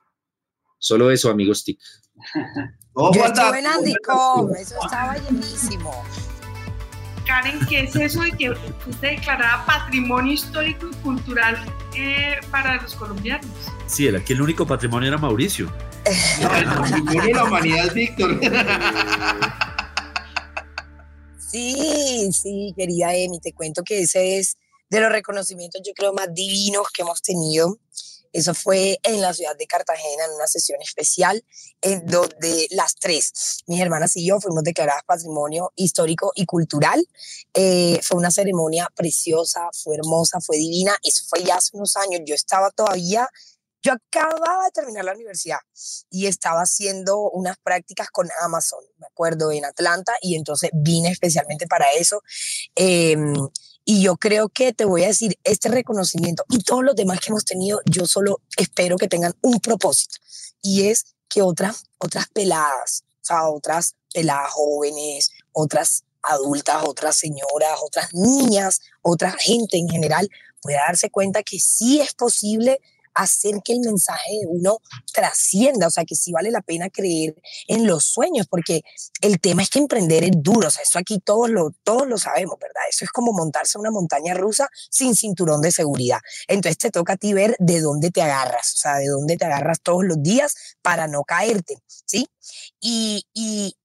Solo 0.86 1.10
eso, 1.10 1.32
amigos 1.32 1.63
TIC. 1.63 1.80
Yo 2.96 3.25
estuve 3.25 3.58
en 3.58 3.65
Andicom, 3.65 4.56
eso 4.56 4.75
estaba 4.84 5.18
llenísimo. 5.18 5.92
Karen, 7.25 7.60
¿qué 7.68 7.86
es 7.86 7.96
eso 7.96 8.22
de 8.22 8.32
que 8.34 8.51
usted 8.51 9.15
declaraba 9.18 9.65
patrimonio 9.65 10.34
histórico 10.34 10.88
y 10.88 10.96
cultural 10.98 11.58
eh, 11.96 12.36
para 12.51 12.80
los 12.80 12.94
colombianos? 12.94 13.50
Sí, 13.88 14.08
aquí 14.10 14.34
el 14.34 14.44
único 14.44 14.68
patrimonio 14.68 15.08
era 15.08 15.18
Mauricio. 15.18 15.74
El 16.56 16.65
patrimonio 16.65 17.24
de 17.24 17.34
la 17.34 17.44
humanidad 17.46 17.88
es 17.88 17.94
Víctor. 17.96 18.39
Sí, 21.39 22.30
sí, 22.32 22.75
querida 22.77 23.15
Emi, 23.15 23.39
te 23.39 23.54
cuento 23.54 23.84
que 23.84 24.01
ese 24.01 24.38
es 24.38 24.60
de 24.92 25.01
los 25.01 25.12
reconocimientos, 25.12 25.82
yo 25.84 25.94
creo, 25.96 26.13
más 26.13 26.32
divinos 26.32 26.89
que 26.94 27.01
hemos 27.01 27.24
tenido 27.24 27.80
eso 28.36 28.54
fue 28.54 29.00
en 29.04 29.22
la 29.22 29.34
ciudad 29.34 29.56
de 29.56 29.65
Cartagena, 29.65 30.25
en 30.25 30.32
una 30.32 30.46
sesión 30.46 30.82
especial, 30.82 31.42
en 31.82 32.06
donde 32.06 32.68
las 32.72 32.96
tres, 32.96 33.63
mis 33.65 33.80
hermanas 33.80 34.18
y 34.18 34.27
yo, 34.27 34.42
fuimos 34.42 34.63
declaradas 34.63 35.04
Patrimonio 35.06 35.72
Histórico 35.75 36.34
y 36.36 36.46
Cultural. 36.46 37.08
Eh, 37.54 37.98
fue 38.04 38.18
una 38.18 38.32
ceremonia 38.32 38.92
preciosa, 38.94 39.70
fue 39.72 39.96
hermosa, 39.96 40.42
fue 40.42 40.58
divina. 40.58 40.98
Eso 41.01 41.24
fue 41.30 41.46
ya 41.46 41.56
hace 41.56 41.77
unos 41.77 41.96
años. 41.96 42.24
Yo 42.25 42.36
estaba 42.36 42.72
todavía 42.72 43.30
yo 43.82 43.94
acababa 43.94 44.65
de 44.65 44.72
terminar 44.72 45.06
la 45.06 45.13
universidad 45.13 45.60
y 46.10 46.25
estaba 46.25 46.62
haciendo 46.62 47.29
unas 47.29 47.55
prácticas 47.57 48.09
con 48.09 48.27
Amazon, 48.42 48.83
me 48.98 49.05
acuerdo, 49.05 49.51
en 49.51 49.64
Atlanta, 49.64 50.14
y 50.22 50.36
entonces 50.36 50.72
vine 50.74 51.09
especialmente 51.09 51.68
para 51.68 51.92
eso. 51.94 52.24
Eh, 52.75 53.16
y 53.85 54.01
yo 54.01 54.17
creo 54.17 54.50
que 54.50 54.74
te 54.74 54.83
voy 54.83 55.03
a 55.03 55.07
decir, 55.07 55.37
este 55.43 55.69
reconocimiento 55.69 56.43
y 56.50 56.59
todos 56.63 56.83
los 56.83 56.95
demás 56.95 57.19
que 57.19 57.29
hemos 57.29 57.45
tenido, 57.45 57.79
yo 57.85 58.07
solo 58.07 58.41
espero 58.57 58.98
que 58.98 59.07
tengan 59.07 59.33
un 59.41 59.59
propósito 59.59 60.17
y 60.61 60.87
es 60.87 61.05
que 61.29 61.43
otras, 61.43 61.85
otras 62.00 62.27
peladas, 62.29 63.03
o 63.21 63.25
sea, 63.25 63.48
otras 63.48 63.95
peladas 64.11 64.51
jóvenes, 64.51 65.29
otras 65.51 66.03
adultas, 66.24 66.83
otras 66.83 67.15
señoras, 67.15 67.79
otras 67.83 68.13
niñas, 68.13 68.81
otra 69.03 69.31
gente 69.37 69.77
en 69.77 69.87
general 69.87 70.29
pueda 70.61 70.79
darse 70.87 71.11
cuenta 71.11 71.43
que 71.43 71.59
sí 71.59 72.01
es 72.01 72.15
posible 72.15 72.81
hacer 73.16 73.62
que 73.64 73.74
el 73.74 73.80
mensaje 73.80 74.32
de 74.42 74.48
uno 74.48 74.80
trascienda, 75.14 75.88
o 75.88 75.90
sea, 75.90 76.06
que 76.06 76.16
sí 76.16 76.32
vale 76.32 76.51
la 76.51 76.62
pena 76.62 76.90
creer 76.90 77.36
en 77.68 77.88
los 77.88 78.06
sueños, 78.06 78.48
porque 78.48 78.82
el 79.22 79.40
tema 79.40 79.64
es 79.64 79.70
que 79.70 79.80
emprender 79.80 80.24
es 80.24 80.32
duro, 80.36 80.68
o 80.68 80.72
sea, 80.72 80.84
eso 80.84 81.00
aquí 81.00 81.20
todos 81.20 81.50
lo, 81.50 81.72
todos 81.84 82.08
lo 82.08 82.18
sabemos, 82.18 82.58
¿verdad? 82.60 82.84
Eso 82.90 83.06
es 83.06 83.12
como 83.12 83.32
montarse 83.34 83.78
una 83.78 83.92
montaña 83.92 84.34
rusa 84.34 84.70
sin 84.90 85.16
cinturón 85.16 85.62
de 85.62 85.72
seguridad. 85.72 86.20
Entonces 86.48 86.78
te 86.78 86.92
toca 86.92 87.14
a 87.14 87.18
ti 87.18 87.34
ver 87.34 87.56
de 87.60 87.82
dónde 87.82 88.12
te 88.12 88.22
agarras, 88.22 88.74
o 88.74 88.78
sea, 88.78 88.96
de 88.96 89.08
dónde 89.08 89.38
te 89.38 89.46
agarras 89.46 89.82
todos 89.82 90.04
los 90.04 90.22
días 90.22 90.56
para 90.82 91.08
no 91.08 91.24
caerte, 91.24 91.82
¿sí? 91.88 92.28
Y, 92.80 93.25
y, 93.34 93.75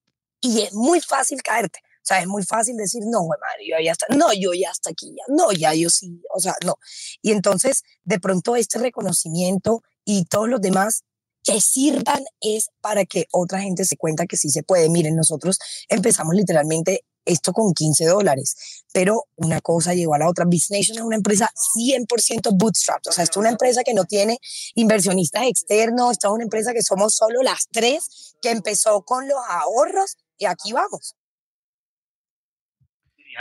y 0.40 0.62
es 0.62 0.74
muy 0.74 1.00
fácil 1.00 1.42
caerte. 1.42 1.80
Es 2.18 2.26
muy 2.26 2.42
fácil 2.42 2.76
decir, 2.76 3.02
no, 3.06 3.22
madre, 3.22 3.68
yo 3.68 3.76
ya 3.82 3.92
está, 3.92 4.06
no, 4.14 4.32
yo 4.32 4.52
ya 4.52 4.70
hasta 4.70 4.90
aquí, 4.90 5.14
ya, 5.16 5.24
no, 5.28 5.52
ya 5.52 5.74
yo 5.74 5.90
sí, 5.90 6.22
o 6.34 6.40
sea, 6.40 6.54
no. 6.64 6.76
Y 7.22 7.32
entonces, 7.32 7.84
de 8.04 8.18
pronto, 8.18 8.56
este 8.56 8.78
reconocimiento 8.78 9.82
y 10.04 10.24
todos 10.24 10.48
los 10.48 10.60
demás 10.60 11.04
que 11.42 11.60
sirvan 11.60 12.24
es 12.40 12.70
para 12.80 13.04
que 13.04 13.26
otra 13.32 13.60
gente 13.60 13.84
se 13.84 13.96
cuenta 13.96 14.26
que 14.26 14.36
sí 14.36 14.50
se 14.50 14.62
puede. 14.62 14.88
Miren, 14.88 15.16
nosotros 15.16 15.58
empezamos 15.88 16.34
literalmente 16.34 17.04
esto 17.24 17.52
con 17.52 17.72
15 17.72 18.06
dólares, 18.06 18.84
pero 18.92 19.24
una 19.36 19.60
cosa 19.60 19.94
llegó 19.94 20.14
a 20.14 20.18
la 20.18 20.28
otra. 20.28 20.44
Business 20.44 20.88
Nation 20.88 20.98
es 20.98 21.04
una 21.04 21.16
empresa 21.16 21.50
100% 21.76 22.50
bootstrap, 22.54 23.00
o 23.06 23.12
sea, 23.12 23.24
es 23.24 23.36
una 23.36 23.50
empresa 23.50 23.82
que 23.84 23.94
no 23.94 24.04
tiene 24.04 24.38
inversionistas 24.74 25.44
externos, 25.44 26.16
es 26.22 26.30
una 26.30 26.44
empresa 26.44 26.72
que 26.72 26.82
somos 26.82 27.14
solo 27.14 27.42
las 27.42 27.68
tres, 27.70 28.34
que 28.42 28.50
empezó 28.50 29.02
con 29.02 29.28
los 29.28 29.38
ahorros 29.48 30.16
y 30.38 30.46
aquí 30.46 30.72
vamos. 30.72 31.14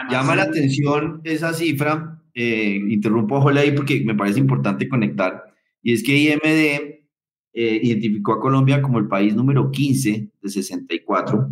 Llama 0.10 0.36
la 0.36 0.44
atención 0.44 1.22
esa 1.24 1.54
cifra, 1.54 2.22
eh, 2.34 2.80
interrumpo 2.88 3.38
a 3.38 3.60
ahí 3.60 3.72
porque 3.72 4.02
me 4.06 4.16
parece 4.16 4.40
importante 4.40 4.88
conectar, 4.88 5.44
y 5.82 5.94
es 5.94 6.04
que 6.04 6.18
IMD 6.18 7.00
eh, 7.54 7.80
identificó 7.82 8.34
a 8.34 8.40
Colombia 8.40 8.82
como 8.82 9.00
el 9.00 9.08
país 9.08 9.36
número 9.36 9.72
15 9.72 10.32
de 10.42 10.50
64 10.50 11.50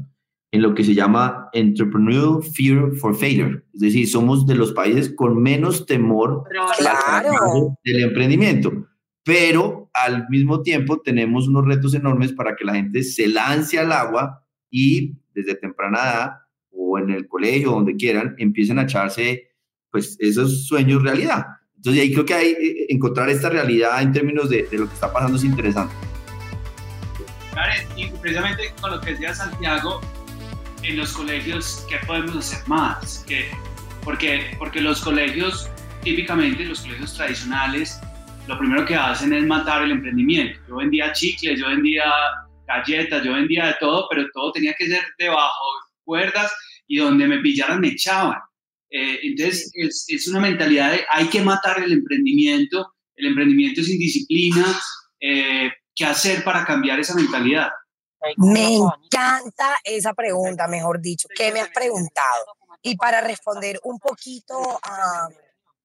en 0.51 0.61
lo 0.61 0.73
que 0.73 0.83
se 0.83 0.93
llama 0.93 1.49
Entrepreneurial 1.53 2.41
Fear 2.41 2.93
for 2.95 3.15
Failure, 3.15 3.63
es 3.73 3.81
decir, 3.81 4.07
somos 4.07 4.45
de 4.47 4.55
los 4.55 4.71
países 4.71 5.13
con 5.13 5.41
menos 5.41 5.85
temor 5.85 6.43
claro. 6.77 7.77
del 7.83 8.03
emprendimiento, 8.03 8.87
pero 9.23 9.89
al 9.93 10.29
mismo 10.29 10.61
tiempo 10.61 11.01
tenemos 11.01 11.47
unos 11.47 11.65
retos 11.65 11.93
enormes 11.93 12.31
para 12.31 12.55
que 12.55 12.63
la 12.63 12.75
gente 12.75 13.03
se 13.03 13.27
lance 13.27 13.77
al 13.77 13.91
agua 13.91 14.45
y 14.69 15.17
desde 15.33 15.55
temprana 15.55 15.97
edad 15.97 16.31
o 16.71 16.99
en 16.99 17.09
el 17.09 17.27
colegio, 17.27 17.71
donde 17.71 17.95
quieran, 17.95 18.35
empiecen 18.37 18.79
a 18.79 18.83
echarse 18.83 19.51
pues 19.91 20.17
esos 20.19 20.65
sueños 20.67 21.03
realidad. 21.03 21.45
Entonces 21.75 22.01
ahí 22.01 22.11
creo 22.11 22.25
que 22.25 22.33
hay, 22.33 22.51
eh, 22.51 22.85
encontrar 22.89 23.29
esta 23.29 23.49
realidad 23.49 24.01
en 24.01 24.11
términos 24.11 24.49
de, 24.49 24.63
de 24.63 24.77
lo 24.77 24.87
que 24.87 24.93
está 24.93 25.11
pasando 25.11 25.37
es 25.37 25.43
interesante. 25.43 25.93
Karen, 27.53 27.87
y 27.95 28.07
precisamente 28.07 28.71
con 28.81 28.91
lo 28.91 29.01
que 29.01 29.11
decía 29.11 29.33
Santiago, 29.33 30.01
en 30.83 30.97
los 30.97 31.13
colegios, 31.13 31.85
¿qué 31.89 31.97
podemos 32.05 32.35
hacer 32.35 32.67
más? 32.67 33.23
¿Qué? 33.27 33.45
Porque, 34.03 34.55
porque 34.57 34.79
los 34.79 35.01
colegios, 35.01 35.69
típicamente 36.03 36.63
los 36.65 36.81
colegios 36.81 37.13
tradicionales, 37.15 37.99
lo 38.47 38.57
primero 38.57 38.85
que 38.85 38.95
hacen 38.95 39.33
es 39.33 39.45
matar 39.45 39.83
el 39.83 39.91
emprendimiento. 39.91 40.59
Yo 40.67 40.77
vendía 40.77 41.11
chicles, 41.13 41.59
yo 41.59 41.67
vendía 41.67 42.05
galletas, 42.67 43.23
yo 43.23 43.33
vendía 43.33 43.67
de 43.67 43.75
todo, 43.79 44.07
pero 44.09 44.25
todo 44.33 44.51
tenía 44.51 44.73
que 44.77 44.87
ser 44.87 45.01
debajo 45.17 45.65
cuerdas 46.07 46.51
y 46.87 46.97
donde 46.97 47.27
me 47.27 47.39
pillaran 47.39 47.81
me 47.81 47.89
echaban. 47.89 48.39
Eh, 48.89 49.19
entonces 49.23 49.69
es, 49.73 50.05
es, 50.07 50.27
una 50.29 50.39
mentalidad 50.39 50.93
de 50.93 51.05
hay 51.11 51.27
que 51.27 51.41
matar 51.41 51.83
el 51.83 51.91
emprendimiento, 51.91 52.93
el 53.15 53.27
emprendimiento 53.27 53.81
es 53.81 53.89
indisciplina, 53.89 54.65
eh, 55.19 55.69
¿qué 55.93 56.05
hacer 56.05 56.43
para 56.45 56.65
cambiar 56.65 56.97
esa 56.99 57.13
mentalidad? 57.13 57.69
Me 58.37 58.75
encanta 58.75 59.77
esa 59.83 60.13
pregunta, 60.13 60.67
mejor 60.67 61.01
dicho, 61.01 61.27
¿qué 61.35 61.51
me 61.51 61.59
has 61.59 61.69
preguntado? 61.69 62.45
Y 62.81 62.95
para 62.95 63.19
responder 63.21 63.79
un 63.83 63.99
poquito 63.99 64.79
a, 64.83 65.27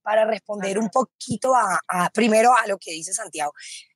para 0.02 0.24
responder 0.24 0.78
un 0.78 0.88
poquito 0.88 1.54
a, 1.56 1.80
a, 1.88 2.10
primero 2.10 2.54
a 2.54 2.66
lo 2.68 2.78
que 2.78 2.92
dice 2.92 3.12
Santiago, 3.12 3.52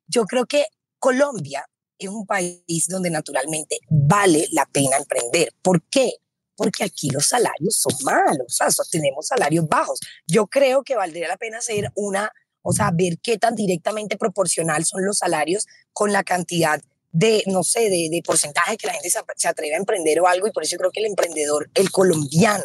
yo 0.06 0.24
creo 0.24 0.46
que 0.46 0.66
Colombia 0.98 1.64
es 1.98 2.08
un 2.08 2.26
país 2.26 2.86
donde 2.88 3.10
naturalmente 3.10 3.78
vale 3.88 4.46
la 4.52 4.66
pena 4.66 4.96
emprender. 4.96 5.54
¿Por 5.62 5.82
qué? 5.90 6.14
Porque 6.56 6.84
aquí 6.84 7.10
los 7.10 7.26
salarios 7.28 7.76
son 7.76 7.92
malos, 8.04 8.46
o 8.60 8.70
sea, 8.70 8.84
tenemos 8.90 9.26
salarios 9.26 9.68
bajos. 9.68 10.00
Yo 10.26 10.46
creo 10.46 10.82
que 10.82 10.96
valdría 10.96 11.28
la 11.28 11.36
pena 11.36 11.58
hacer 11.58 11.90
una, 11.94 12.30
o 12.62 12.72
sea, 12.72 12.90
ver 12.92 13.18
qué 13.22 13.38
tan 13.38 13.54
directamente 13.54 14.16
proporcional 14.16 14.84
son 14.84 15.04
los 15.04 15.18
salarios 15.18 15.66
con 15.92 16.12
la 16.12 16.24
cantidad 16.24 16.80
de, 17.12 17.42
no 17.46 17.62
sé, 17.62 17.88
de, 17.88 18.08
de 18.10 18.22
porcentaje 18.24 18.76
que 18.76 18.86
la 18.86 18.92
gente 18.92 19.10
se, 19.10 19.18
se, 19.36 19.48
atreve 19.48 19.74
a 19.74 19.78
emprender 19.78 20.20
o 20.20 20.26
algo. 20.26 20.46
Y 20.46 20.52
por 20.52 20.62
eso 20.62 20.72
yo 20.72 20.78
creo 20.78 20.90
que 20.90 21.00
el 21.00 21.06
emprendedor, 21.06 21.70
el 21.74 21.90
colombiano, 21.90 22.64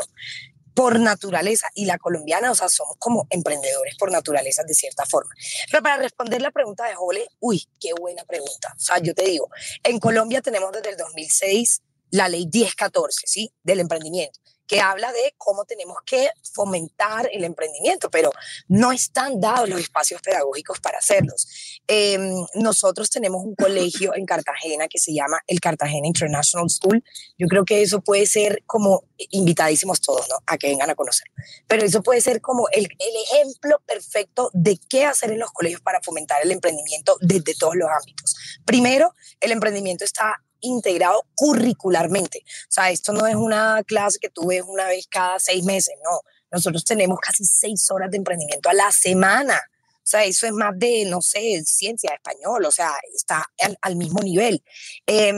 por 0.74 1.00
naturaleza 1.00 1.68
y 1.76 1.86
la 1.86 1.98
colombiana, 1.98 2.52
o 2.52 2.56
sea, 2.56 2.70
somos 2.70 2.96
como 2.98 3.28
emprendedores 3.30 3.96
por 3.98 4.12
naturaleza 4.12 4.64
de 4.64 4.74
cierta 4.74 5.06
forma. 5.06 5.32
Pero 5.70 5.84
para 5.84 5.98
responder 5.98 6.42
la 6.42 6.52
pregunta 6.52 6.86
de 6.86 6.96
Jole, 6.96 7.28
uy, 7.40 7.68
qué 7.80 7.94
buena 7.94 8.24
pregunta. 8.26 8.74
O 8.76 8.80
sea, 8.80 9.00
yo 9.00 9.14
te 9.14 9.26
digo, 9.26 9.50
en 9.84 10.00
Colombia 10.00 10.42
tenemos 10.42 10.72
desde 10.72 10.92
el 10.92 10.98
2006 10.98 11.82
la 12.12 12.28
ley 12.28 12.48
1014, 12.52 13.22
¿sí? 13.26 13.54
Del 13.64 13.80
emprendimiento 13.80 14.40
que 14.72 14.80
habla 14.80 15.12
de 15.12 15.36
cómo 15.38 15.66
tenemos 15.66 15.98
que 16.06 16.30
fomentar 16.54 17.30
el 17.34 17.44
emprendimiento, 17.44 18.10
pero 18.10 18.32
no 18.70 18.94
están 18.94 19.42
dados 19.42 19.68
los 19.68 19.82
espacios 19.82 20.22
pedagógicos 20.22 20.80
para 20.80 21.00
hacerlos. 21.00 21.82
Eh, 21.90 22.18
nosotros 22.56 23.10
tenemos 23.10 23.44
un 23.44 23.54
colegio 23.54 24.16
en 24.16 24.26
Cartagena 24.26 24.88
que 24.88 24.98
se 24.98 25.14
llama 25.14 25.42
el 25.46 25.60
Cartagena 25.60 26.08
International 26.08 26.70
School. 26.70 27.04
Yo 27.38 27.48
creo 27.48 27.66
que 27.66 27.82
eso 27.82 28.00
puede 28.00 28.26
ser 28.26 28.64
como 28.66 29.04
invitadísimos 29.32 30.00
todos, 30.00 30.30
¿no? 30.30 30.38
A 30.46 30.58
que 30.58 30.70
vengan 30.70 30.90
a 30.90 30.96
conocer. 30.96 31.28
Pero 31.68 31.84
eso 31.84 32.02
puede 32.02 32.22
ser 32.22 32.40
como 32.40 32.70
el, 32.72 32.86
el 32.86 33.16
ejemplo 33.26 33.82
perfecto 33.86 34.52
de 34.54 34.80
qué 34.88 35.04
hacer 35.04 35.32
en 35.32 35.40
los 35.40 35.52
colegios 35.52 35.82
para 35.82 36.00
fomentar 36.02 36.42
el 36.44 36.52
emprendimiento 36.52 37.18
desde 37.20 37.56
todos 37.56 37.76
los 37.76 37.90
ámbitos. 37.90 38.38
Primero, 38.64 39.14
el 39.42 39.52
emprendimiento 39.52 40.06
está 40.06 40.42
integrado 40.62 41.24
curricularmente. 41.36 42.43
O 42.45 42.71
sea, 42.71 42.89
esto 42.91 43.13
no 43.13 43.28
es 43.28 43.36
una 43.36 43.84
clase 43.84 44.19
que 44.19 44.30
tú 44.30 44.47
ves 44.47 44.63
una 44.65 44.88
vez 44.88 45.08
cada 45.08 45.39
seis 45.39 45.63
meses, 45.63 45.95
no. 46.04 46.21
Nosotros 46.52 46.84
tenemos 46.84 47.19
casi 47.19 47.45
seis 47.45 47.89
horas 47.91 48.12
de 48.12 48.17
emprendimiento 48.17 48.69
a 48.69 48.74
la 48.74 48.91
semana. 48.91 49.60
O 50.04 50.08
sea, 50.12 50.26
eso 50.26 50.48
es 50.48 50.54
más 50.54 50.74
de, 50.78 51.06
no 51.06 51.22
sé, 51.22 51.62
ciencia, 51.64 52.12
español, 52.14 52.66
o 52.66 52.72
sea, 52.72 52.92
está 53.16 53.46
al, 53.82 53.96
mismo 53.96 54.20
nivel. 54.22 54.64
Eh, 55.06 55.32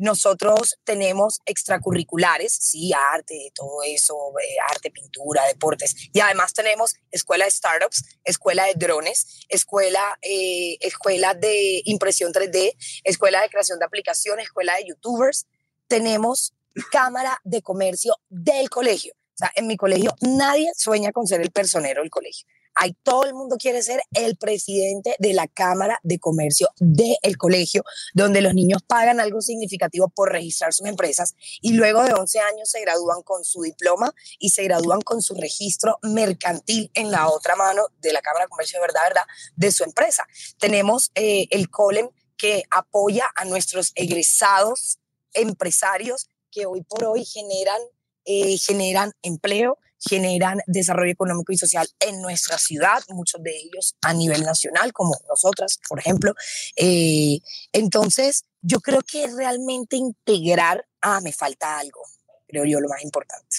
nosotros 0.00 0.78
tenemos 0.82 1.40
extracurriculares, 1.44 2.54
sí, 2.54 2.90
arte, 3.12 3.52
todo 3.54 3.82
eso, 3.82 4.16
eh, 4.42 4.56
arte, 4.70 4.90
pintura, 4.90 5.44
deportes. 5.44 5.94
Y 6.14 6.20
además 6.20 6.54
tenemos 6.54 6.94
escuela 7.10 7.44
de 7.44 7.50
startups, 7.50 8.04
escuela 8.24 8.64
de 8.64 8.72
drones, 8.76 9.44
escuela, 9.50 10.18
eh, 10.22 10.78
escuela 10.80 11.34
de 11.34 11.82
impresión 11.84 12.32
3D, 12.32 12.74
escuela 13.04 13.42
de 13.42 13.50
creación 13.50 13.78
de 13.78 13.84
aplicaciones, 13.84 14.46
escuela 14.46 14.76
de 14.76 14.86
youtubers. 14.86 15.46
Tenemos 15.86 16.54
cámara 16.90 17.38
de 17.44 17.60
comercio 17.60 18.16
del 18.30 18.70
colegio. 18.70 19.12
O 19.12 19.36
sea, 19.36 19.52
en 19.54 19.66
mi 19.66 19.76
colegio 19.76 20.16
nadie 20.22 20.72
sueña 20.78 21.12
con 21.12 21.26
ser 21.26 21.42
el 21.42 21.50
personero 21.50 22.00
del 22.00 22.10
colegio. 22.10 22.48
Ahí 22.74 22.96
todo 23.02 23.24
el 23.24 23.34
mundo 23.34 23.56
quiere 23.58 23.82
ser 23.82 24.00
el 24.12 24.36
presidente 24.36 25.16
de 25.18 25.32
la 25.34 25.48
Cámara 25.48 25.98
de 26.02 26.18
Comercio 26.18 26.68
del 26.78 27.36
colegio, 27.36 27.84
donde 28.14 28.40
los 28.40 28.54
niños 28.54 28.82
pagan 28.86 29.20
algo 29.20 29.40
significativo 29.40 30.08
por 30.08 30.32
registrar 30.32 30.72
sus 30.72 30.86
empresas 30.86 31.34
y 31.60 31.72
luego 31.72 32.02
de 32.02 32.12
11 32.12 32.40
años 32.40 32.70
se 32.70 32.80
gradúan 32.80 33.22
con 33.22 33.44
su 33.44 33.62
diploma 33.62 34.14
y 34.38 34.50
se 34.50 34.64
gradúan 34.64 35.00
con 35.00 35.22
su 35.22 35.34
registro 35.34 35.98
mercantil 36.02 36.90
en 36.94 37.10
la 37.10 37.28
otra 37.28 37.56
mano 37.56 37.82
de 38.00 38.12
la 38.12 38.20
Cámara 38.20 38.44
de 38.44 38.50
Comercio 38.50 38.78
de 38.78 38.86
verdad, 38.86 39.02
verdad, 39.08 39.24
de 39.56 39.72
su 39.72 39.84
empresa. 39.84 40.24
Tenemos 40.58 41.10
eh, 41.14 41.46
el 41.50 41.70
COLEM 41.70 42.08
que 42.36 42.64
apoya 42.70 43.26
a 43.36 43.44
nuestros 43.44 43.92
egresados 43.94 44.98
empresarios 45.34 46.28
que 46.50 46.66
hoy 46.66 46.82
por 46.82 47.04
hoy 47.04 47.24
generan, 47.24 47.80
eh, 48.24 48.56
generan 48.58 49.12
empleo, 49.22 49.78
generan 50.00 50.60
desarrollo 50.66 51.12
económico 51.12 51.52
y 51.52 51.58
social 51.58 51.88
en 52.00 52.22
nuestra 52.22 52.58
ciudad, 52.58 53.02
muchos 53.08 53.42
de 53.42 53.56
ellos 53.56 53.96
a 54.00 54.14
nivel 54.14 54.42
nacional, 54.44 54.92
como 54.92 55.14
nosotras, 55.28 55.78
por 55.88 55.98
ejemplo. 55.98 56.34
Eh, 56.76 57.40
entonces, 57.72 58.44
yo 58.62 58.80
creo 58.80 59.02
que 59.02 59.26
realmente 59.26 59.96
integrar, 59.96 60.86
ah, 61.02 61.20
me 61.20 61.32
falta 61.32 61.78
algo, 61.78 62.02
creo 62.48 62.64
yo 62.64 62.80
lo 62.80 62.88
más 62.88 63.02
importante. 63.02 63.58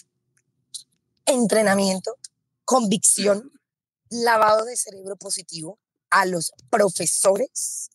Entrenamiento, 1.26 2.18
convicción, 2.66 3.52
lavado 4.10 4.66
de 4.66 4.76
cerebro 4.76 5.16
positivo 5.16 5.80
a 6.10 6.26
los 6.26 6.52
profesores, 6.70 7.90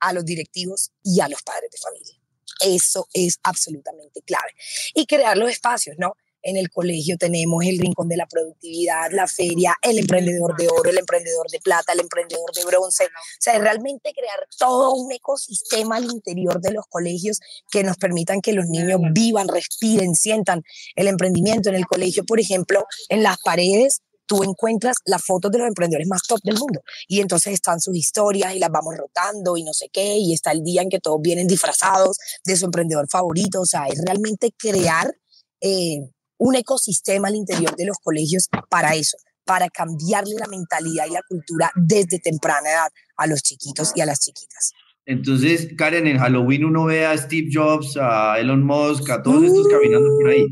a 0.00 0.12
los 0.12 0.24
directivos 0.24 0.92
y 1.02 1.20
a 1.20 1.28
los 1.28 1.42
padres 1.42 1.70
de 1.70 1.78
familia. 1.78 2.20
Eso 2.60 3.08
es 3.12 3.38
absolutamente 3.42 4.22
clave. 4.22 4.54
Y 4.94 5.06
crear 5.06 5.36
los 5.36 5.50
espacios, 5.50 5.96
¿no? 5.98 6.16
En 6.48 6.56
el 6.56 6.70
colegio 6.70 7.16
tenemos 7.18 7.64
el 7.64 7.80
rincón 7.80 8.08
de 8.08 8.16
la 8.16 8.26
productividad, 8.26 9.10
la 9.10 9.26
feria, 9.26 9.74
el 9.82 9.98
emprendedor 9.98 10.56
de 10.56 10.68
oro, 10.68 10.88
el 10.88 10.98
emprendedor 10.98 11.50
de 11.50 11.58
plata, 11.58 11.92
el 11.92 11.98
emprendedor 11.98 12.52
de 12.54 12.64
bronce. 12.64 13.06
O 13.06 13.40
sea, 13.40 13.58
realmente 13.58 14.12
crear 14.12 14.46
todo 14.56 14.94
un 14.94 15.10
ecosistema 15.10 15.96
al 15.96 16.04
interior 16.04 16.60
de 16.60 16.70
los 16.70 16.86
colegios 16.86 17.40
que 17.68 17.82
nos 17.82 17.96
permitan 17.96 18.40
que 18.40 18.52
los 18.52 18.66
niños 18.66 19.00
vivan, 19.10 19.48
respiren, 19.48 20.14
sientan 20.14 20.62
el 20.94 21.08
emprendimiento 21.08 21.68
en 21.68 21.74
el 21.74 21.86
colegio. 21.86 22.24
Por 22.24 22.38
ejemplo, 22.38 22.86
en 23.08 23.24
las 23.24 23.38
paredes 23.38 24.02
tú 24.26 24.44
encuentras 24.44 24.98
las 25.04 25.24
fotos 25.24 25.50
de 25.50 25.58
los 25.58 25.66
emprendedores 25.66 26.06
más 26.06 26.22
top 26.22 26.38
del 26.44 26.58
mundo 26.58 26.80
y 27.08 27.20
entonces 27.20 27.54
están 27.54 27.80
sus 27.80 27.96
historias 27.96 28.54
y 28.54 28.60
las 28.60 28.70
vamos 28.70 28.96
rotando 28.96 29.56
y 29.56 29.64
no 29.64 29.72
sé 29.72 29.88
qué 29.92 30.16
y 30.16 30.32
está 30.32 30.52
el 30.52 30.62
día 30.62 30.82
en 30.82 30.90
que 30.90 31.00
todos 31.00 31.20
vienen 31.20 31.48
disfrazados 31.48 32.18
de 32.44 32.56
su 32.56 32.66
emprendedor 32.66 33.08
favorito, 33.08 33.60
o 33.60 33.66
sea, 33.66 33.86
es 33.86 34.00
realmente 34.04 34.52
crear 34.56 35.12
eh, 35.60 36.10
un 36.38 36.56
ecosistema 36.56 37.28
al 37.28 37.36
interior 37.36 37.74
de 37.76 37.86
los 37.86 37.98
colegios 37.98 38.48
para 38.68 38.94
eso, 38.94 39.16
para 39.44 39.68
cambiarle 39.68 40.34
la 40.38 40.46
mentalidad 40.46 41.06
y 41.06 41.12
la 41.12 41.22
cultura 41.28 41.70
desde 41.74 42.18
temprana 42.18 42.70
edad 42.70 42.88
a 43.16 43.26
los 43.26 43.42
chiquitos 43.42 43.92
y 43.94 44.00
a 44.00 44.06
las 44.06 44.20
chiquitas. 44.20 44.72
Entonces, 45.06 45.68
Karen, 45.76 46.08
en 46.08 46.18
Halloween 46.18 46.64
uno 46.64 46.86
ve 46.86 47.06
a 47.06 47.16
Steve 47.16 47.48
Jobs, 47.52 47.96
a 47.96 48.40
Elon 48.40 48.64
Musk, 48.66 49.08
a 49.08 49.22
todos 49.22 49.44
estos 49.44 49.68
caminando 49.68 50.08
por 50.16 50.28
ahí. 50.28 50.46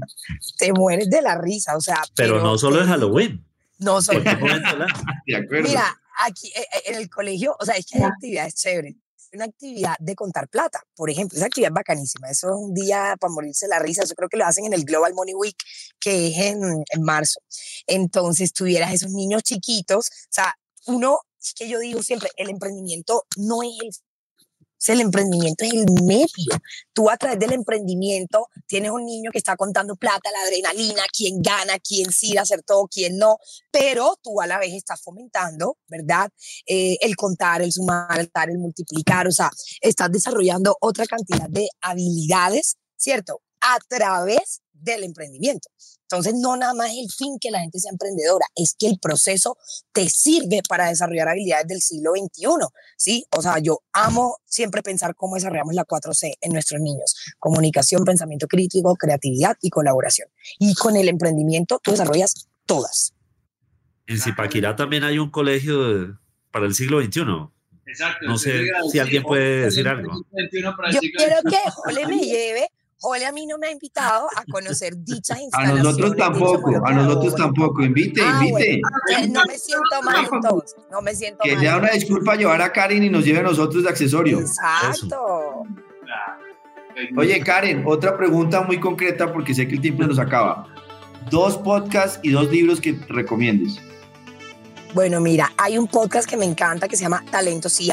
Te 0.59 0.73
mueres 0.73 1.11
de 1.11 1.23
la 1.23 1.37
risa, 1.41 1.77
o 1.77 1.81
sea. 1.81 2.01
Pero, 2.15 2.41
no 2.41 2.57
solo 2.57 2.81
en 2.81 2.87
Halloween. 2.87 3.45
No 3.79 4.01
solo. 4.01 4.21
de 5.27 5.37
acuerdo. 5.37 5.69
Mira, 5.69 6.01
aquí 6.25 6.53
eh, 6.55 6.67
en 6.87 6.95
el 6.95 7.11
colegio, 7.11 7.57
o 7.59 7.65
sea, 7.65 7.75
es 7.75 7.85
que 7.85 7.99
hay 7.99 8.05
actividades 8.05 8.55
chéveres. 8.55 8.95
Una 9.35 9.47
actividad 9.47 9.95
de 9.99 10.15
contar 10.15 10.49
plata, 10.49 10.83
por 10.95 11.11
ejemplo, 11.11 11.37
esa 11.37 11.47
actividad 11.47 11.71
es 11.71 11.75
bacanísima. 11.75 12.31
Eso 12.31 12.49
es 12.49 12.55
un 12.57 12.73
día 12.73 13.17
para 13.21 13.33
morirse 13.33 13.67
la 13.67 13.79
risa. 13.81 14.05
Yo 14.05 14.15
creo 14.15 14.29
que 14.29 14.37
lo 14.37 14.47
hacen 14.47 14.65
en 14.65 14.73
el 14.73 14.85
Global 14.85 15.13
Money 15.15 15.35
Week, 15.35 15.57
que 15.99 16.29
es 16.29 16.39
en, 16.39 16.63
en 16.63 17.03
marzo. 17.03 17.41
Entonces, 17.87 18.53
tuvieras 18.53 18.93
esos 18.93 19.11
niños 19.11 19.43
chiquitos, 19.43 20.07
o 20.07 20.31
sea, 20.31 20.55
uno, 20.87 21.21
es 21.43 21.55
que 21.55 21.69
yo 21.69 21.79
digo 21.79 22.03
siempre, 22.03 22.31
el 22.37 22.49
emprendimiento 22.49 23.25
no 23.37 23.63
es 23.63 23.71
el 23.83 23.91
el 24.89 25.01
emprendimiento 25.01 25.65
es 25.65 25.73
el 25.73 25.87
medio. 26.03 26.29
Tú 26.93 27.11
a 27.11 27.17
través 27.17 27.39
del 27.39 27.53
emprendimiento 27.53 28.49
tienes 28.67 28.91
un 28.91 29.05
niño 29.05 29.31
que 29.31 29.39
está 29.39 29.57
contando 29.57 29.97
plata, 29.97 30.31
la 30.31 30.47
adrenalina, 30.47 31.03
quién 31.17 31.41
gana, 31.43 31.79
quién 31.79 32.11
sí 32.13 32.37
hacer 32.37 32.63
todo, 32.63 32.87
quién 32.87 33.19
no, 33.19 33.39
pero 33.71 34.19
tú 34.23 34.41
a 34.41 34.47
la 34.47 34.59
vez 34.59 34.73
estás 34.75 35.03
fomentando, 35.03 35.79
¿verdad? 35.89 36.31
Eh, 36.67 36.97
el 37.01 37.17
contar, 37.17 37.63
el 37.63 37.73
sumar, 37.73 38.19
el 38.19 38.31
el 38.35 38.59
multiplicar, 38.59 39.27
o 39.27 39.33
sea, 39.33 39.51
estás 39.81 40.11
desarrollando 40.11 40.77
otra 40.81 41.07
cantidad 41.07 41.49
de 41.49 41.69
habilidades, 41.81 42.77
¿cierto? 42.97 43.41
A 43.61 43.79
través 43.89 44.61
del 44.73 45.05
emprendimiento. 45.05 45.69
Entonces, 46.15 46.41
no 46.41 46.57
nada 46.57 46.75
más 46.75 46.91
el 46.91 47.11
fin 47.11 47.39
que 47.41 47.51
la 47.51 47.61
gente 47.61 47.79
sea 47.79 47.91
emprendedora, 47.91 48.47
es 48.55 48.75
que 48.79 48.87
el 48.87 48.99
proceso 48.99 49.57
te 49.93 50.09
sirve 50.09 50.61
para 50.69 50.89
desarrollar 50.89 51.29
habilidades 51.29 51.67
del 51.67 51.81
siglo 51.81 52.13
XXI, 52.13 52.47
¿sí? 52.97 53.27
O 53.37 53.43
sea, 53.43 53.59
yo 53.59 53.83
amo 53.93 54.39
siempre 54.45 54.83
pensar 54.83 55.15
cómo 55.17 55.35
desarrollamos 55.35 55.75
la 55.75 55.85
4C 55.85 56.35
en 56.41 56.53
nuestros 56.53 56.81
niños. 56.81 57.15
Comunicación, 57.39 58.05
pensamiento 58.05 58.47
crítico, 58.47 58.95
creatividad 58.95 59.57
y 59.61 59.71
colaboración. 59.71 60.29
Y 60.59 60.75
con 60.75 60.97
el 60.97 61.09
emprendimiento 61.09 61.81
tú 61.83 61.91
desarrollas 61.91 62.49
todas. 62.67 63.13
En 64.07 64.21
Zipaquirá 64.21 64.77
también 64.77 65.05
hay 65.05 65.19
un 65.19 65.31
colegio 65.31 66.19
para 66.51 66.67
el 66.67 66.75
siglo 66.75 67.03
XXI. 67.03 67.23
Exacto. 67.87 68.27
No 68.27 68.39
sé 68.39 68.67
si 68.91 68.99
alguien 68.99 69.23
puede 69.23 69.65
decir 69.65 69.89
algo. 69.89 70.13
Yo 70.93 71.01
quiero 71.01 71.43
que 71.49 71.59
Jole 71.71 72.07
me 72.07 72.21
lleve 72.21 72.69
Ole 73.03 73.27
a 73.27 73.33
mí 73.33 73.47
no 73.47 73.59
me 73.59 73.67
ha 73.67 73.71
invitado 73.73 74.27
a 74.37 74.45
conocer 74.51 74.95
dichas 74.97 75.37
A 75.39 75.43
instalaciones. 75.43 75.85
nosotros 75.85 76.17
tampoco, 76.17 76.71
a 76.87 76.93
nosotros 76.93 77.35
tampoco. 77.37 77.83
Invite, 77.83 78.21
Ah, 78.25 78.41
invite. 78.47 78.81
bueno, 79.11 79.41
no 79.41 79.41
me 79.47 79.59
siento 79.59 80.03
mal 80.03 80.29
entonces, 80.33 80.77
no 80.91 81.03
me 81.03 81.15
siento 81.15 81.41
Que 81.43 81.53
mal. 81.53 81.61
sea 81.61 81.77
una 81.77 81.91
disculpa 81.91 82.35
llevar 82.37 82.63
a 82.63 82.73
Karen 82.73 83.03
y 83.03 83.11
nos 83.11 83.25
lleve 83.25 83.41
a 83.41 83.43
nosotros 83.43 83.83
de 83.83 83.89
accesorio. 83.91 84.41
Exacto. 84.41 85.65
Oye, 87.17 87.41
Karen, 87.43 87.83
otra 87.87 88.17
pregunta 88.17 88.63
muy 88.63 88.79
concreta 88.79 89.33
porque 89.33 89.53
sé 89.55 89.67
que 89.67 89.75
el 89.75 89.81
tiempo 89.81 90.05
nos 90.05 90.19
acaba. 90.19 90.69
Dos 91.31 91.57
podcasts 91.59 92.21
y 92.23 92.31
dos 92.31 92.51
libros 92.51 92.81
que 92.81 92.93
recomiendes. 93.09 93.79
Bueno, 94.95 95.21
mira, 95.21 95.53
hay 95.57 95.77
un 95.77 95.89
podcast 95.89 96.29
que 96.29 96.37
me 96.37 96.45
encanta 96.45 96.87
que 96.87 96.97
se 96.97 97.03
llama 97.03 97.25
Talento 97.31 97.69
CI 97.69 97.91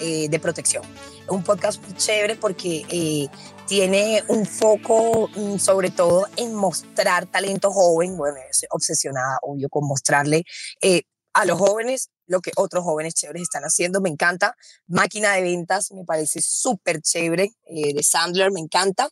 eh, 0.00 0.28
de 0.28 0.38
protección. 0.40 0.82
Un 1.28 1.44
podcast 1.44 1.80
muy 1.84 1.92
chévere 1.94 2.34
porque 2.34 2.84
eh, 2.88 3.28
tiene 3.70 4.24
un 4.26 4.46
foco 4.46 5.28
mm, 5.28 5.58
sobre 5.58 5.90
todo 5.90 6.26
en 6.34 6.52
mostrar 6.54 7.26
talento 7.26 7.70
joven. 7.70 8.16
Bueno, 8.16 8.38
estoy 8.50 8.66
obsesionada, 8.72 9.38
obvio, 9.42 9.68
con 9.68 9.86
mostrarle 9.86 10.42
eh, 10.82 11.02
a 11.34 11.44
los 11.44 11.56
jóvenes 11.56 12.10
lo 12.26 12.40
que 12.40 12.50
otros 12.56 12.82
jóvenes 12.82 13.14
chéveres 13.14 13.42
están 13.42 13.62
haciendo. 13.62 14.00
Me 14.00 14.08
encanta. 14.08 14.56
Máquina 14.88 15.34
de 15.34 15.42
ventas 15.42 15.92
me 15.92 16.04
parece 16.04 16.40
súper 16.42 17.00
chévere. 17.00 17.52
de 17.68 18.02
Sandler 18.02 18.50
me 18.50 18.58
encanta. 18.58 19.08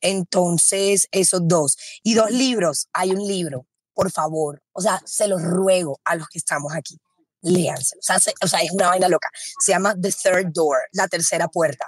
Entonces, 0.00 1.06
esos 1.12 1.42
dos. 1.44 1.76
Y 2.02 2.14
dos 2.14 2.32
libros. 2.32 2.88
Hay 2.92 3.12
un 3.12 3.24
libro 3.24 3.68
por 3.94 4.10
favor, 4.10 4.62
o 4.72 4.80
sea, 4.80 5.02
se 5.04 5.28
los 5.28 5.42
ruego 5.42 6.00
a 6.06 6.14
los 6.14 6.26
que 6.28 6.38
estamos 6.38 6.72
aquí, 6.74 6.98
léanse. 7.42 7.96
O 7.98 8.02
sea, 8.02 8.16
o 8.42 8.48
sea, 8.48 8.62
es 8.62 8.72
una 8.72 8.88
vaina 8.88 9.08
loca. 9.08 9.28
Se 9.62 9.72
llama 9.72 9.94
The 9.94 10.10
Third 10.10 10.52
Door, 10.54 10.78
la 10.92 11.06
tercera 11.06 11.48
puerta. 11.48 11.86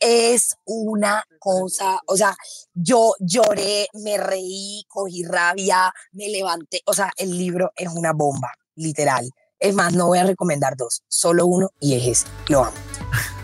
Es 0.00 0.56
una 0.64 1.24
cosa, 1.38 2.00
o 2.06 2.16
sea, 2.16 2.36
yo 2.74 3.14
lloré, 3.18 3.88
me 3.94 4.18
reí, 4.18 4.84
cogí 4.88 5.24
rabia, 5.24 5.92
me 6.12 6.28
levanté. 6.28 6.82
O 6.86 6.92
sea, 6.92 7.12
el 7.16 7.36
libro 7.36 7.72
es 7.76 7.88
una 7.88 8.12
bomba, 8.12 8.52
literal. 8.74 9.30
Es 9.58 9.74
más, 9.74 9.94
no 9.94 10.08
voy 10.08 10.18
a 10.18 10.24
recomendar 10.24 10.76
dos, 10.76 11.02
solo 11.08 11.46
uno 11.46 11.70
y 11.80 11.94
es 11.94 12.06
ese. 12.06 12.26
Lo 12.48 12.64
amo. 12.64 12.76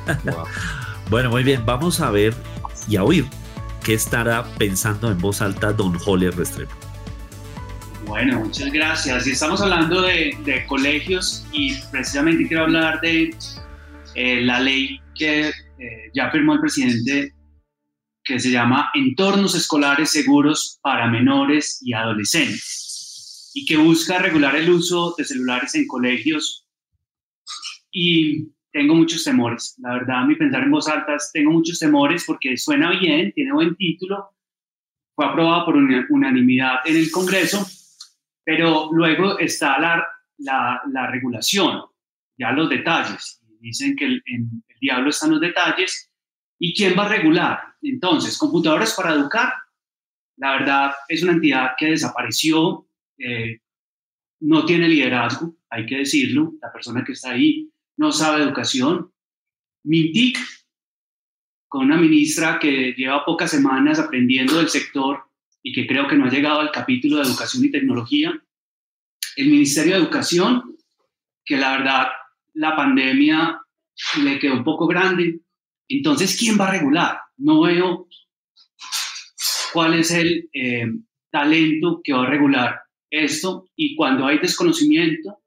Bueno, 1.11 1.29
muy 1.29 1.43
bien, 1.43 1.67
vamos 1.67 2.01
a 2.01 2.11
ver 2.11 2.35
y 2.89 2.97
a 2.97 3.05
oír 3.05 3.27
qué 3.85 3.93
estará 3.93 4.45
pensando 4.57 5.11
en 5.11 5.19
voz 5.19 5.43
alta 5.43 5.71
Don 5.71 5.99
Joler 5.99 6.35
Restrepo. 6.35 6.73
Bueno, 8.07 8.41
muchas 8.41 8.73
gracias. 8.73 9.27
Y 9.27 9.33
estamos 9.33 9.61
hablando 9.61 10.01
de, 10.01 10.65
colegios 10.67 11.45
y 11.53 11.75
precisamente 11.91 12.49
quiero 12.49 12.65
hablar 12.65 13.01
de 13.03 13.35
eh, 14.15 14.41
la 14.41 14.61
ley 14.61 15.01
que 15.15 15.53
eh, 15.83 16.11
ya 16.15 16.31
firmó 16.31 16.55
el 16.55 16.61
presidente 16.61 17.35
que 18.23 18.39
se 18.39 18.51
llama 18.51 18.91
Entornos 18.95 19.57
Escolares 19.57 20.13
Seguros 20.13 20.79
para 20.81 21.09
Menores 21.09 21.81
y 21.83 21.93
Adolescentes 21.93 23.51
y 23.55 23.65
que 23.67 23.77
busca 23.77 24.19
regular 24.19 24.55
el 24.55 24.71
uso 24.71 25.15
de 25.19 25.25
celulares 25.25 25.75
en 25.75 25.87
colegios. 25.89 26.69
Y 27.91 28.53
tengo 28.71 28.95
muchos 28.95 29.25
temores, 29.25 29.77
la 29.79 29.95
verdad, 29.95 30.25
mi 30.25 30.37
pensar 30.37 30.63
en 30.63 30.71
voz 30.71 30.89
alta, 30.89 31.17
tengo 31.33 31.51
muchos 31.51 31.79
temores 31.79 32.25
porque 32.25 32.57
suena 32.57 32.99
bien, 32.99 33.33
tiene 33.33 33.53
buen 33.53 33.75
título, 33.75 34.31
fue 35.15 35.27
aprobado 35.27 35.67
por 35.67 35.77
unanimidad 35.77 36.77
en 36.85 36.97
el 36.97 37.11
Congreso, 37.11 37.67
pero 38.45 38.89
luego 38.93 39.39
está 39.39 39.79
la, 39.79 40.07
la, 40.39 41.07
regulación, 41.11 41.83
ya 42.39 42.53
los 42.53 42.71
detalles. 42.71 43.41
Dicen 43.61 43.95
que 43.95 44.07
el, 44.07 44.23
diablo 44.83 45.11
está 45.11 45.27
en 45.27 45.33
los 45.33 45.41
detalles. 45.41 46.11
¿Y 46.59 46.75
quién 46.75 46.99
va 46.99 47.07
a 47.07 47.09
regular? 47.09 47.61
Entonces, 47.81 48.37
computadores 48.37 48.93
para 48.95 49.15
educar, 49.15 49.53
la 50.37 50.53
verdad 50.59 50.93
es 51.09 51.23
una 51.23 51.33
entidad 51.33 51.71
que 51.79 51.87
desapareció, 51.87 52.87
eh, 53.19 53.61
no 54.41 54.67
tiene 54.67 54.89
liderazgo, 54.89 55.57
hay 55.71 55.87
que 55.87 55.99
decirlo, 55.99 56.55
la 56.61 56.73
persona 56.73 57.05
que 57.05 57.13
está 57.13 57.31
ahí 57.31 57.71
no 57.97 58.13
sabe 58.13 58.43
educación. 58.43 59.13
Mintic, 59.85 60.39
con 61.69 61.87
una 61.87 61.97
ministra 61.97 62.59
que 62.59 62.93
lleva 62.93 63.25
pocas 63.25 63.51
semanas 63.51 63.99
aprendiendo 63.99 64.59
del 64.59 64.69
sector, 64.69 65.25
y 65.63 65.73
que 65.73 65.87
creo 65.87 66.09
que 66.09 66.17
no 66.17 66.27
ha 66.27 66.31
llegado 66.31 66.61
al 66.61 66.73
capítulo 66.73 67.17
de 67.17 67.23
educación 67.23 67.65
y 67.65 67.71
tecnología. 67.71 68.33
El 69.37 69.49
Ministerio 69.49 69.95
de 69.95 70.01
Educación, 70.01 70.77
que 71.45 71.57
la 71.57 71.79
verdad 71.79 72.09
la 72.55 72.77
pandemia 72.77 73.62
le 74.23 74.39
quedó 74.39 74.55
un 74.55 74.65
poco 74.65 74.87
grande. 74.87 75.41
Entonces, 75.89 76.37
¿quién 76.39 76.59
va 76.59 76.69
a 76.69 76.73
regular? 76.73 77.19
No 77.37 77.63
veo 77.63 78.09
cuál 79.73 79.95
es 79.95 80.11
el 80.11 80.49
eh, 80.53 80.87
talento 81.31 82.01
que 82.03 82.13
va 82.13 82.25
a 82.25 82.31
regular 82.31 82.81
esto 83.11 83.67
y 83.77 83.95
cuando 83.95 84.27
hay 84.27 84.39
desconocimiento, 84.39 85.39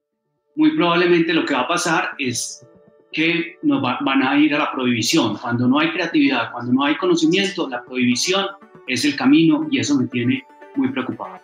muy 0.55 0.75
probablemente 0.75 1.33
lo 1.33 1.45
que 1.45 1.53
va 1.53 1.61
a 1.61 1.67
pasar 1.67 2.11
es 2.17 2.65
que 3.11 3.55
nos 3.63 3.81
van 3.81 4.23
a 4.23 4.37
ir 4.37 4.53
a 4.53 4.59
la 4.59 4.71
prohibición. 4.71 5.37
Cuando 5.37 5.67
no 5.67 5.79
hay 5.79 5.91
creatividad, 5.91 6.51
cuando 6.51 6.73
no 6.73 6.83
hay 6.83 6.97
conocimiento, 6.97 7.67
la 7.69 7.83
prohibición 7.83 8.45
es 8.87 9.05
el 9.05 9.15
camino 9.15 9.67
y 9.71 9.79
eso 9.79 9.97
me 9.97 10.07
tiene 10.07 10.43
muy 10.75 10.91
preocupado. 10.91 11.39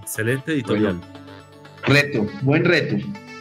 Excelente 0.00 0.52
editorial. 0.52 1.00
reto, 1.84 2.26
buen 2.42 2.64
reto. 2.64 2.96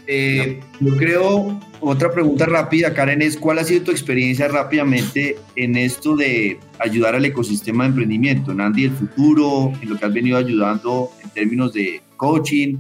Eh, 0.10 0.62
yo 0.80 0.96
creo, 0.96 1.60
otra 1.82 2.10
pregunta 2.12 2.46
rápida, 2.46 2.94
Karen, 2.94 3.22
es 3.22 3.36
cuál 3.36 3.60
ha 3.60 3.66
sido 3.66 3.84
tu 3.84 3.92
experiencia 3.92 4.48
rápidamente 4.48 5.38
en 5.58 5.76
esto 5.76 6.16
de 6.16 6.60
ayudar 6.80 7.16
al 7.16 7.26
ecosistema 7.26 7.84
de 7.84 7.90
emprendimiento, 7.90 8.54
Nandi, 8.54 8.86
el 8.86 8.96
futuro, 8.96 9.74
en 9.82 9.90
lo 9.90 9.98
que 10.00 10.06
has 10.06 10.14
venido 10.14 10.38
ayudando 10.38 11.12
en 11.22 11.30
términos 11.32 11.74
de 11.74 12.02
coaching. 12.16 12.78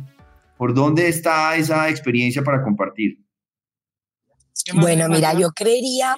¿Por 0.57 0.73
dónde 0.73 1.09
está 1.09 1.57
esa 1.57 1.89
experiencia 1.89 2.43
para 2.43 2.63
compartir? 2.63 3.19
Bueno, 4.75 5.09
mira, 5.09 5.33
yo 5.33 5.49
creería 5.51 6.15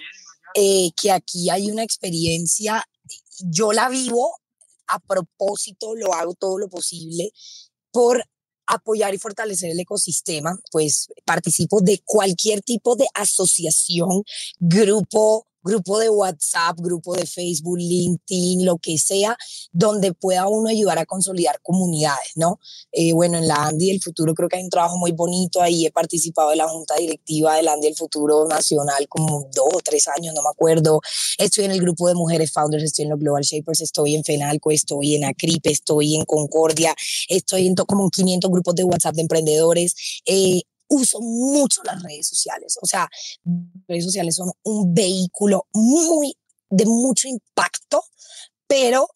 eh, 0.53 0.89
que 1.01 1.11
aquí 1.11 1.49
hay 1.49 1.71
una 1.71 1.83
experiencia, 1.83 2.83
yo 3.49 3.73
la 3.73 3.89
vivo 3.89 4.37
a 4.87 4.99
propósito, 4.99 5.95
lo 5.95 6.13
hago 6.13 6.35
todo 6.35 6.59
lo 6.59 6.69
posible 6.69 7.31
por 7.91 8.23
apoyar 8.69 9.13
y 9.13 9.17
fortalecer 9.17 9.71
el 9.71 9.79
ecosistema, 9.79 10.57
pues 10.71 11.09
participo 11.25 11.81
de 11.81 12.01
cualquier 12.05 12.61
tipo 12.61 12.95
de 12.95 13.07
asociación, 13.15 14.23
grupo, 14.59 15.47
grupo 15.63 15.99
de 15.99 16.09
WhatsApp, 16.09 16.77
grupo 16.79 17.13
de 17.15 17.25
Facebook, 17.25 17.77
LinkedIn, 17.77 18.65
lo 18.65 18.77
que 18.77 18.97
sea, 18.97 19.37
donde 19.71 20.13
pueda 20.13 20.47
uno 20.47 20.69
ayudar 20.69 20.99
a 20.99 21.05
consolidar 21.05 21.59
comunidades, 21.61 22.31
¿no? 22.35 22.59
Eh, 22.91 23.13
bueno, 23.13 23.37
en 23.37 23.47
la 23.47 23.67
Andy 23.67 23.87
del 23.87 24.01
Futuro 24.01 24.33
creo 24.33 24.49
que 24.49 24.57
hay 24.57 24.63
un 24.63 24.69
trabajo 24.69 24.97
muy 24.97 25.11
bonito 25.11 25.61
ahí, 25.61 25.85
he 25.85 25.91
participado 25.91 26.51
en 26.51 26.59
la 26.59 26.67
junta 26.67 26.95
directiva 26.95 27.55
de 27.55 27.63
la 27.63 27.73
Andy 27.73 27.87
del 27.87 27.95
Futuro 27.95 28.47
Nacional 28.47 29.07
como 29.07 29.49
dos 29.53 29.69
o 29.73 29.79
tres 29.83 30.07
años, 30.07 30.33
no 30.33 30.41
me 30.41 30.49
acuerdo, 30.49 31.01
estoy 31.37 31.65
en 31.65 31.71
el 31.71 31.81
grupo 31.81 32.07
de 32.07 32.15
mujeres 32.15 32.51
founders, 32.51 32.83
estoy 32.83 33.03
en 33.03 33.09
los 33.11 33.19
Global 33.19 33.43
Shapers, 33.43 33.81
estoy 33.81 34.15
en 34.15 34.23
FENALCO, 34.23 34.71
estoy 34.71 35.15
en 35.15 35.25
ACRIP, 35.25 35.67
estoy 35.67 36.15
en 36.15 36.25
Concordia, 36.25 36.95
estoy 37.27 37.67
en 37.67 37.75
como 37.75 38.09
500 38.09 38.51
grupos 38.51 38.75
de 38.75 38.83
WhatsApp 38.83 39.15
de 39.15 39.21
emprendedores, 39.21 39.95
eh, 40.25 40.61
uso 40.89 41.21
mucho 41.21 41.81
las 41.83 42.01
redes 42.03 42.27
sociales. 42.27 42.77
O 42.81 42.85
sea, 42.85 43.07
redes 43.87 44.03
sociales 44.03 44.35
son 44.35 44.51
un 44.63 44.93
vehículo 44.93 45.67
muy 45.73 46.35
de 46.69 46.85
mucho 46.85 47.27
impacto, 47.27 48.03
pero 48.67 49.07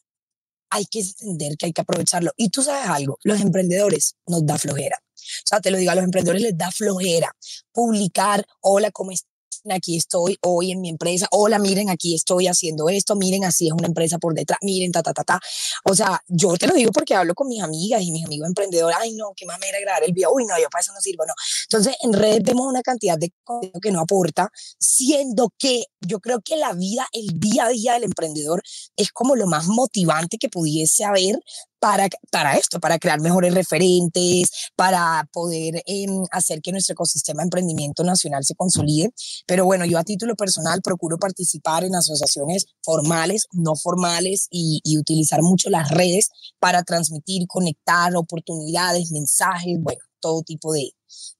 hay 0.70 0.86
que 0.86 1.00
entender 1.00 1.56
que 1.56 1.66
hay 1.66 1.72
que 1.72 1.82
aprovecharlo. 1.82 2.32
Y 2.36 2.48
tú 2.48 2.62
sabes 2.62 2.88
algo, 2.88 3.18
los 3.22 3.40
emprendedores 3.40 4.16
nos 4.26 4.44
da 4.46 4.58
flojera. 4.58 4.98
O 5.14 5.46
sea, 5.46 5.60
te 5.60 5.70
lo 5.70 5.78
digo, 5.78 5.90
a 5.90 5.94
los 5.94 6.04
emprendedores 6.04 6.42
les 6.42 6.58
da 6.58 6.70
flojera 6.70 7.34
publicar, 7.72 8.44
hola, 8.60 8.90
¿cómo 8.90 9.12
estás? 9.12 9.33
Aquí 9.72 9.96
estoy 9.96 10.36
hoy 10.42 10.72
en 10.72 10.80
mi 10.80 10.88
empresa, 10.88 11.26
hola, 11.30 11.58
miren, 11.58 11.90
aquí 11.90 12.14
estoy 12.14 12.46
haciendo 12.46 12.88
esto, 12.88 13.16
miren, 13.16 13.44
así 13.44 13.66
es 13.66 13.72
una 13.72 13.86
empresa 13.86 14.18
por 14.18 14.34
detrás, 14.34 14.58
miren, 14.62 14.92
ta, 14.92 15.02
ta, 15.02 15.12
ta, 15.12 15.24
ta. 15.24 15.40
O 15.84 15.94
sea, 15.94 16.20
yo 16.28 16.56
te 16.56 16.66
lo 16.66 16.74
digo 16.74 16.92
porque 16.92 17.14
hablo 17.14 17.34
con 17.34 17.48
mis 17.48 17.62
amigas 17.62 18.02
y 18.02 18.10
mis 18.10 18.24
amigos 18.24 18.48
emprendedores, 18.48 18.96
ay, 19.00 19.12
no, 19.12 19.32
qué 19.36 19.46
manera 19.46 19.78
de 19.78 19.84
grabar 19.84 20.04
el 20.04 20.12
video, 20.12 20.30
uy, 20.32 20.44
no, 20.44 20.58
yo 20.58 20.68
para 20.70 20.82
eso 20.82 20.92
no 20.92 21.00
sirvo, 21.00 21.24
no. 21.26 21.34
Entonces, 21.64 21.94
en 22.02 22.12
redes 22.12 22.42
vemos 22.42 22.66
una 22.66 22.82
cantidad 22.82 23.16
de 23.18 23.32
contenido 23.42 23.80
que 23.80 23.90
no 23.90 24.00
aporta, 24.00 24.50
siendo 24.78 25.50
que 25.58 25.84
yo 26.00 26.20
creo 26.20 26.40
que 26.40 26.56
la 26.56 26.72
vida, 26.72 27.06
el 27.12 27.38
día 27.40 27.66
a 27.66 27.68
día 27.68 27.94
del 27.94 28.04
emprendedor 28.04 28.62
es 28.96 29.12
como 29.12 29.36
lo 29.36 29.46
más 29.46 29.66
motivante 29.66 30.38
que 30.38 30.48
pudiese 30.48 31.04
haber 31.04 31.38
para, 31.84 32.08
para 32.30 32.54
esto, 32.54 32.80
para 32.80 32.98
crear 32.98 33.20
mejores 33.20 33.52
referentes, 33.52 34.70
para 34.74 35.28
poder 35.30 35.82
em, 35.84 36.24
hacer 36.30 36.62
que 36.62 36.72
nuestro 36.72 36.94
ecosistema 36.94 37.42
de 37.42 37.48
emprendimiento 37.48 38.02
nacional 38.04 38.42
se 38.42 38.54
consolide. 38.54 39.10
Pero 39.46 39.66
bueno, 39.66 39.84
yo 39.84 39.98
a 39.98 40.02
título 40.02 40.34
personal 40.34 40.80
procuro 40.82 41.18
participar 41.18 41.84
en 41.84 41.94
asociaciones 41.94 42.64
formales, 42.82 43.48
no 43.52 43.76
formales 43.76 44.48
y, 44.50 44.80
utilizar 44.98 45.42
mucho 45.42 45.68
las 45.68 45.90
redes 45.90 46.30
para 46.58 46.84
transmitir, 46.84 47.46
conectar 47.46 48.16
oportunidades, 48.16 49.12
mensajes, 49.12 49.76
bueno, 49.78 50.00
todo 50.20 50.42
tipo 50.42 50.72
de, 50.72 50.92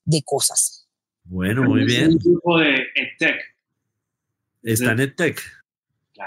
de 0.05 0.23
cosas. 0.25 0.87
Bueno, 1.23 1.63
muy 1.63 1.87
bien. 1.87 2.11
Un 2.11 2.19
grupo 2.19 2.59
de 2.59 2.83
EdTech. 2.95 3.41
Está 4.63 4.93
en 4.93 5.01
EdTech. 5.01 5.41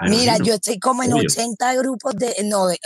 Mira, 0.09 0.37
yo 0.43 0.55
estoy 0.55 0.79
como 0.79 1.03
en 1.03 1.13
80 1.13 1.75
grupos 1.75 2.13
de, 2.15 2.35
no, 2.45 2.67
de, 2.67 2.77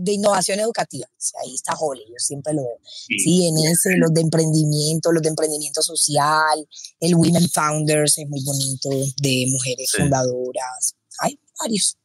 de 0.00 0.12
innovación 0.12 0.58
educativa. 0.58 1.06
ahí 1.42 1.54
está 1.54 1.74
Holly, 1.74 2.02
yo 2.08 2.14
siempre 2.18 2.54
lo 2.54 2.62
veo. 2.62 2.78
Sí. 2.84 3.46
en 3.46 3.56
ese, 3.70 3.96
los 3.96 4.12
de 4.12 4.20
emprendimiento, 4.20 5.12
los 5.12 5.22
de 5.22 5.28
emprendimiento 5.28 5.80
social, 5.80 6.66
el 7.00 7.14
Women 7.14 7.48
Founders 7.50 8.18
es 8.18 8.28
muy 8.28 8.42
bonito, 8.44 8.90
de 9.22 9.46
mujeres 9.48 9.92
fundadoras. 9.96 10.96
Hay 11.20 11.38
varios. 11.60 11.96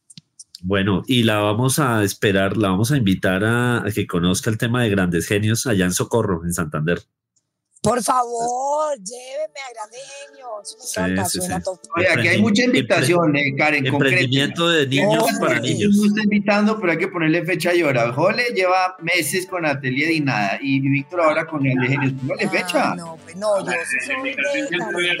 Bueno, 0.62 1.02
y 1.06 1.24
la 1.24 1.38
vamos 1.38 1.78
a 1.78 2.02
esperar, 2.04 2.56
la 2.56 2.68
vamos 2.68 2.92
a 2.92 2.96
invitar 2.96 3.44
a, 3.44 3.86
a 3.86 3.90
que 3.92 4.06
conozca 4.06 4.48
el 4.48 4.58
tema 4.58 4.82
de 4.82 4.90
grandes 4.90 5.26
genios 5.26 5.66
allá 5.66 5.84
en 5.84 5.92
Socorro, 5.92 6.44
en 6.44 6.52
Santander. 6.52 7.02
Por 7.86 8.02
favor, 8.02 8.98
lléveme 8.98 9.60
a 9.60 9.72
Grandes 9.72 10.00
Genios. 10.26 10.76
me 10.76 11.04
encanta, 11.04 11.24
sí, 11.30 11.38
suena 11.38 11.58
sí. 11.58 11.62
top. 11.62 11.78
Oye, 11.96 12.08
aquí 12.08 12.26
hay 12.26 12.42
mucha 12.42 12.64
invitación, 12.64 13.36
eh, 13.36 13.54
Karen. 13.56 13.86
Emprendimiento 13.86 14.68
de 14.68 14.88
niños 14.88 15.24
para 15.38 15.62
sí. 15.62 15.74
niños. 15.74 15.96
No 15.96 16.06
está 16.06 16.22
invitando, 16.24 16.80
pero 16.80 16.90
hay 16.90 16.98
que 16.98 17.06
ponerle 17.06 17.44
fecha 17.44 17.72
y 17.72 17.84
hora. 17.84 18.12
Jole 18.12 18.42
lleva 18.56 18.96
meses 19.00 19.46
con 19.46 19.64
Atelier 19.64 20.10
y 20.10 20.20
nada. 20.20 20.58
Y 20.60 20.80
Víctor 20.80 21.20
ahora 21.20 21.46
con 21.46 21.62
Grandes 21.62 21.90
Genios. 21.90 22.12
Póngale 22.26 22.48
fecha. 22.48 22.90
Ah, 22.90 22.96
no, 22.96 23.16
pues 23.22 23.36
no, 23.36 23.64
yo 23.64 23.72
sí 23.88 24.04
soy 24.04 24.34
de. 24.34 25.18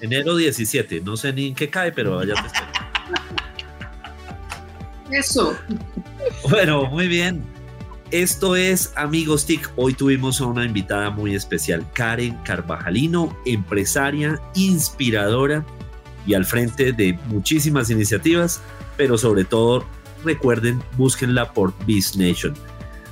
Enero 0.00 0.34
17, 0.34 1.02
no 1.02 1.16
sé 1.16 1.32
ni 1.32 1.46
en 1.46 1.54
qué 1.54 1.70
cae, 1.70 1.92
pero 1.92 2.18
allá 2.18 2.34
te 2.34 2.48
espero. 2.48 2.66
Eso. 5.12 5.56
Bueno, 6.50 6.86
muy 6.86 7.06
bien. 7.06 7.55
Esto 8.10 8.54
es 8.54 8.92
Amigos 8.96 9.46
TIC. 9.46 9.68
Hoy 9.76 9.92
tuvimos 9.92 10.40
a 10.40 10.46
una 10.46 10.64
invitada 10.64 11.10
muy 11.10 11.34
especial, 11.34 11.84
Karen 11.92 12.36
Carvajalino, 12.44 13.36
empresaria, 13.44 14.40
inspiradora 14.54 15.64
y 16.24 16.34
al 16.34 16.44
frente 16.44 16.92
de 16.92 17.18
muchísimas 17.26 17.90
iniciativas, 17.90 18.60
pero 18.96 19.18
sobre 19.18 19.44
todo 19.44 19.84
recuerden, 20.24 20.82
búsquenla 20.96 21.52
por 21.52 21.74
Biz 21.84 22.16
Nation. 22.16 22.54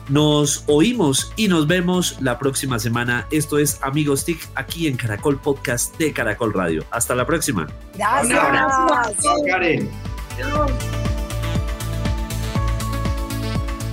Nos 0.08 0.64
oímos 0.66 1.32
y 1.36 1.48
nos 1.48 1.66
vemos 1.66 2.16
la 2.20 2.38
próxima 2.38 2.78
semana. 2.78 3.26
Esto 3.30 3.58
es 3.58 3.78
Amigos 3.82 4.24
TIC 4.24 4.48
aquí 4.54 4.86
en 4.86 4.96
Caracol 4.96 5.40
Podcast 5.40 5.96
de 5.98 6.12
Caracol 6.12 6.52
Radio. 6.52 6.84
Hasta 6.90 7.14
la 7.14 7.26
próxima. 7.26 7.66
Gracias. 7.96 8.38
Chao, 9.22 9.42
Karen. 9.46 9.90